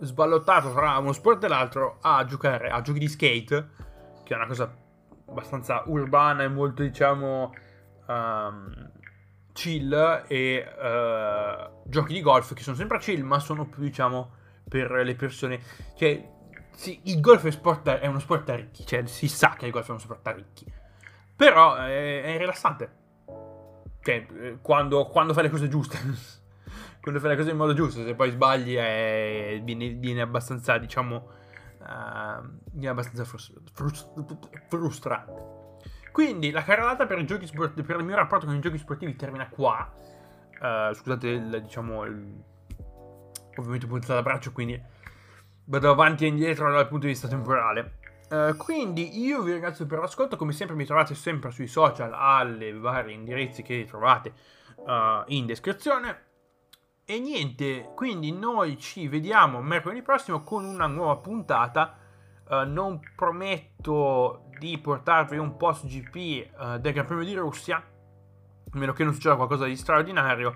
sballottato 0.00 0.72
tra 0.72 0.96
uno 0.98 1.12
sport 1.12 1.44
e 1.44 1.48
l'altro 1.48 1.98
a 2.00 2.24
giocare 2.24 2.68
a 2.68 2.80
giochi 2.80 2.98
di 2.98 3.08
skate, 3.08 3.68
che 4.24 4.34
è 4.34 4.36
una 4.36 4.46
cosa 4.46 4.72
abbastanza 5.28 5.82
urbana 5.86 6.42
e 6.42 6.48
molto 6.48 6.82
diciamo 6.82 7.54
um, 8.06 8.90
chill, 9.52 10.24
e 10.26 10.66
uh, 10.66 11.88
giochi 11.88 12.14
di 12.14 12.20
golf 12.20 12.54
che 12.54 12.62
sono 12.62 12.76
sempre 12.76 12.98
chill, 12.98 13.22
ma 13.22 13.38
sono 13.38 13.66
più 13.66 13.82
diciamo 13.82 14.32
per 14.68 14.90
le 14.90 15.14
persone. 15.14 15.60
Cioè, 15.94 16.28
sì, 16.74 17.00
il 17.04 17.20
golf 17.20 17.44
è, 17.46 17.50
sport, 17.50 17.88
è 17.88 18.06
uno 18.06 18.20
sport 18.20 18.44
da 18.44 18.54
ricchi, 18.54 18.86
cioè 18.86 19.06
si 19.06 19.28
sa 19.28 19.54
che 19.56 19.66
il 19.66 19.72
golf 19.72 19.86
è 19.86 19.90
uno 19.90 19.98
sport 19.98 20.22
da 20.22 20.32
ricchi, 20.32 20.64
però 21.36 21.74
è, 21.76 22.22
è 22.22 22.38
rilassante. 22.38 22.98
Cioè, 24.02 24.26
eh, 24.40 24.58
quando, 24.62 25.06
quando 25.06 25.34
fai 25.34 25.42
le 25.44 25.50
cose 25.50 25.68
giuste. 25.68 25.98
quando 27.00 27.20
fai 27.20 27.30
le 27.30 27.36
cose 27.36 27.50
in 27.50 27.56
modo 27.56 27.72
giusto, 27.72 28.04
se 28.04 28.14
poi 28.14 28.30
sbagli 28.30 28.74
è, 28.74 29.60
viene, 29.62 29.88
viene, 29.90 30.20
abbastanza, 30.20 30.76
diciamo, 30.78 31.28
uh, 31.78 32.48
viene 32.72 32.88
abbastanza 32.88 33.24
frust- 33.24 34.08
frustrante. 34.68 35.58
Quindi 36.12 36.50
la 36.50 36.62
carrellata 36.62 37.06
per, 37.06 37.24
sport- 37.44 37.80
per 37.82 37.96
il 37.96 38.04
mio 38.04 38.16
rapporto 38.16 38.46
con 38.46 38.54
i 38.54 38.60
giochi 38.60 38.78
sportivi 38.78 39.16
termina 39.16 39.48
qua. 39.48 39.90
Uh, 40.60 40.92
scusate, 40.92 41.28
il, 41.28 41.62
diciamo, 41.62 42.04
il, 42.04 42.42
ovviamente 43.56 43.86
puntato 43.86 44.14
da 44.14 44.22
braccio, 44.22 44.52
quindi 44.52 44.80
vado 45.64 45.90
avanti 45.90 46.24
e 46.24 46.28
indietro 46.28 46.70
dal 46.70 46.88
punto 46.88 47.06
di 47.06 47.12
vista 47.12 47.28
temporale. 47.28 47.98
Uh, 48.28 48.56
quindi 48.56 49.18
io 49.20 49.42
vi 49.42 49.52
ringrazio 49.52 49.86
per 49.86 50.00
l'ascolto, 50.00 50.36
come 50.36 50.52
sempre 50.52 50.76
mi 50.76 50.84
trovate 50.84 51.14
sempre 51.14 51.50
sui 51.50 51.66
social 51.66 52.12
alle 52.12 52.72
varie 52.74 53.14
indirizzi 53.14 53.62
che 53.62 53.84
trovate 53.88 54.32
uh, 54.76 55.22
in 55.28 55.46
descrizione. 55.46 56.28
E 57.10 57.18
niente, 57.18 57.90
quindi 57.96 58.30
noi 58.30 58.78
ci 58.78 59.08
vediamo 59.08 59.60
mercoledì 59.60 60.00
prossimo 60.00 60.44
con 60.44 60.64
una 60.64 60.86
nuova 60.86 61.16
puntata. 61.16 61.98
Uh, 62.48 62.62
non 62.70 63.00
prometto 63.16 64.44
di 64.56 64.78
portarvi 64.78 65.36
un 65.36 65.56
post 65.56 65.86
GP 65.86 66.76
del 66.78 66.92
Gran 66.92 67.06
Premio 67.06 67.24
di 67.24 67.34
Russia, 67.34 67.78
a 67.78 68.78
meno 68.78 68.92
che 68.92 69.02
non 69.02 69.12
succeda 69.12 69.34
qualcosa 69.34 69.64
di 69.64 69.74
straordinario. 69.74 70.54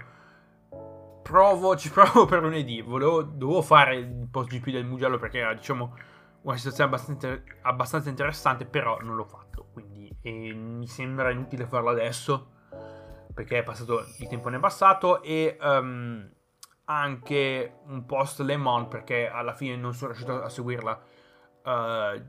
Provo, 1.24 1.74
ci 1.74 1.90
provo 1.90 2.24
per 2.24 2.40
lunedì. 2.40 2.80
Volevo, 2.82 3.22
dovevo 3.22 3.60
fare 3.60 3.96
il 3.96 4.28
post 4.30 4.50
GP 4.50 4.70
del 4.70 4.84
Mugello 4.84 5.18
perché 5.18 5.38
era, 5.38 5.54
diciamo, 5.54 5.96
una 6.42 6.56
situazione 6.56 6.88
abbastanza, 6.88 7.42
abbastanza 7.62 8.10
interessante, 8.10 8.64
però 8.64 9.00
non 9.00 9.16
l'ho 9.16 9.24
fatto, 9.24 9.70
quindi 9.72 10.08
mi 10.22 10.86
sembra 10.86 11.32
inutile 11.32 11.66
farlo 11.66 11.90
adesso, 11.90 12.52
perché 13.34 13.58
è 13.58 13.62
passato, 13.64 14.04
il 14.20 14.28
tempo 14.28 14.50
ne 14.50 14.58
è 14.58 14.60
passato, 14.60 15.20
e 15.20 15.58
um, 15.60 16.30
anche 16.86 17.80
un 17.86 18.04
post 18.06 18.40
Le 18.40 18.56
Mans, 18.56 18.88
perché 18.88 19.28
alla 19.28 19.54
fine 19.54 19.76
non 19.76 19.94
sono 19.94 20.12
riuscito 20.12 20.42
a 20.42 20.48
seguirla, 20.48 21.02
uh, 21.64 22.22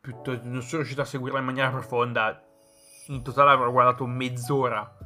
piuttosto, 0.00 0.40
non 0.44 0.62
sono 0.62 0.78
riuscito 0.78 1.00
a 1.02 1.06
seguirla 1.06 1.38
in 1.38 1.44
maniera 1.44 1.70
profonda, 1.70 2.42
in 3.08 3.22
totale 3.22 3.50
avrò 3.50 3.70
guardato 3.70 4.06
mezz'ora 4.06 4.96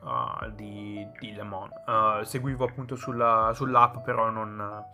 uh, 0.00 0.50
di, 0.50 1.06
di, 1.18 1.32
Le 1.32 1.42
Mans, 1.42 1.72
uh, 1.86 2.24
seguivo 2.24 2.64
appunto 2.64 2.96
sulla, 2.96 3.52
sull'app, 3.54 3.98
però 3.98 4.30
non 4.30 4.84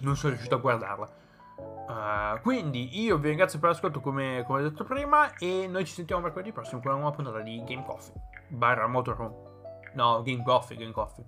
non 0.00 0.16
sono 0.16 0.32
riuscito 0.32 0.56
a 0.56 0.58
guardarla. 0.58 1.18
Uh, 1.56 2.40
quindi 2.40 3.00
io 3.00 3.18
vi 3.18 3.28
ringrazio 3.28 3.58
per 3.58 3.70
l'ascolto 3.70 4.00
come, 4.00 4.44
come 4.46 4.62
detto 4.62 4.84
prima 4.84 5.34
e 5.36 5.66
noi 5.66 5.84
ci 5.84 5.92
sentiamo 5.92 6.22
mercoledì 6.22 6.52
prossimo 6.52 6.80
con 6.80 6.92
una 6.92 7.00
nuova 7.00 7.14
puntata 7.14 7.40
di 7.40 7.62
Game 7.64 7.84
Coffee 7.84 8.14
barra 8.48 8.86
Motorhome. 8.86 9.48
No, 9.94 10.22
Game 10.22 10.42
Coffee, 10.42 10.76
Game 10.76 10.92
Coffee. 10.92 11.24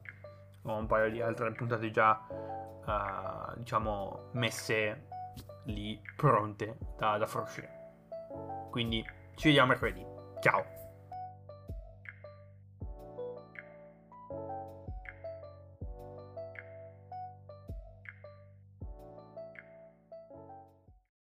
Ho 0.62 0.76
un 0.76 0.86
paio 0.86 1.10
di 1.10 1.20
altre 1.20 1.50
puntate 1.52 1.90
già, 1.90 2.20
uh, 2.30 3.58
diciamo, 3.58 4.28
messe 4.32 5.06
lì 5.64 6.00
pronte 6.16 6.78
da, 6.96 7.18
da 7.18 7.26
far 7.26 7.42
uscire. 7.42 7.80
Quindi 8.70 9.04
ci 9.34 9.48
vediamo 9.48 9.68
mercoledì. 9.68 10.04
Ciao! 10.40 10.81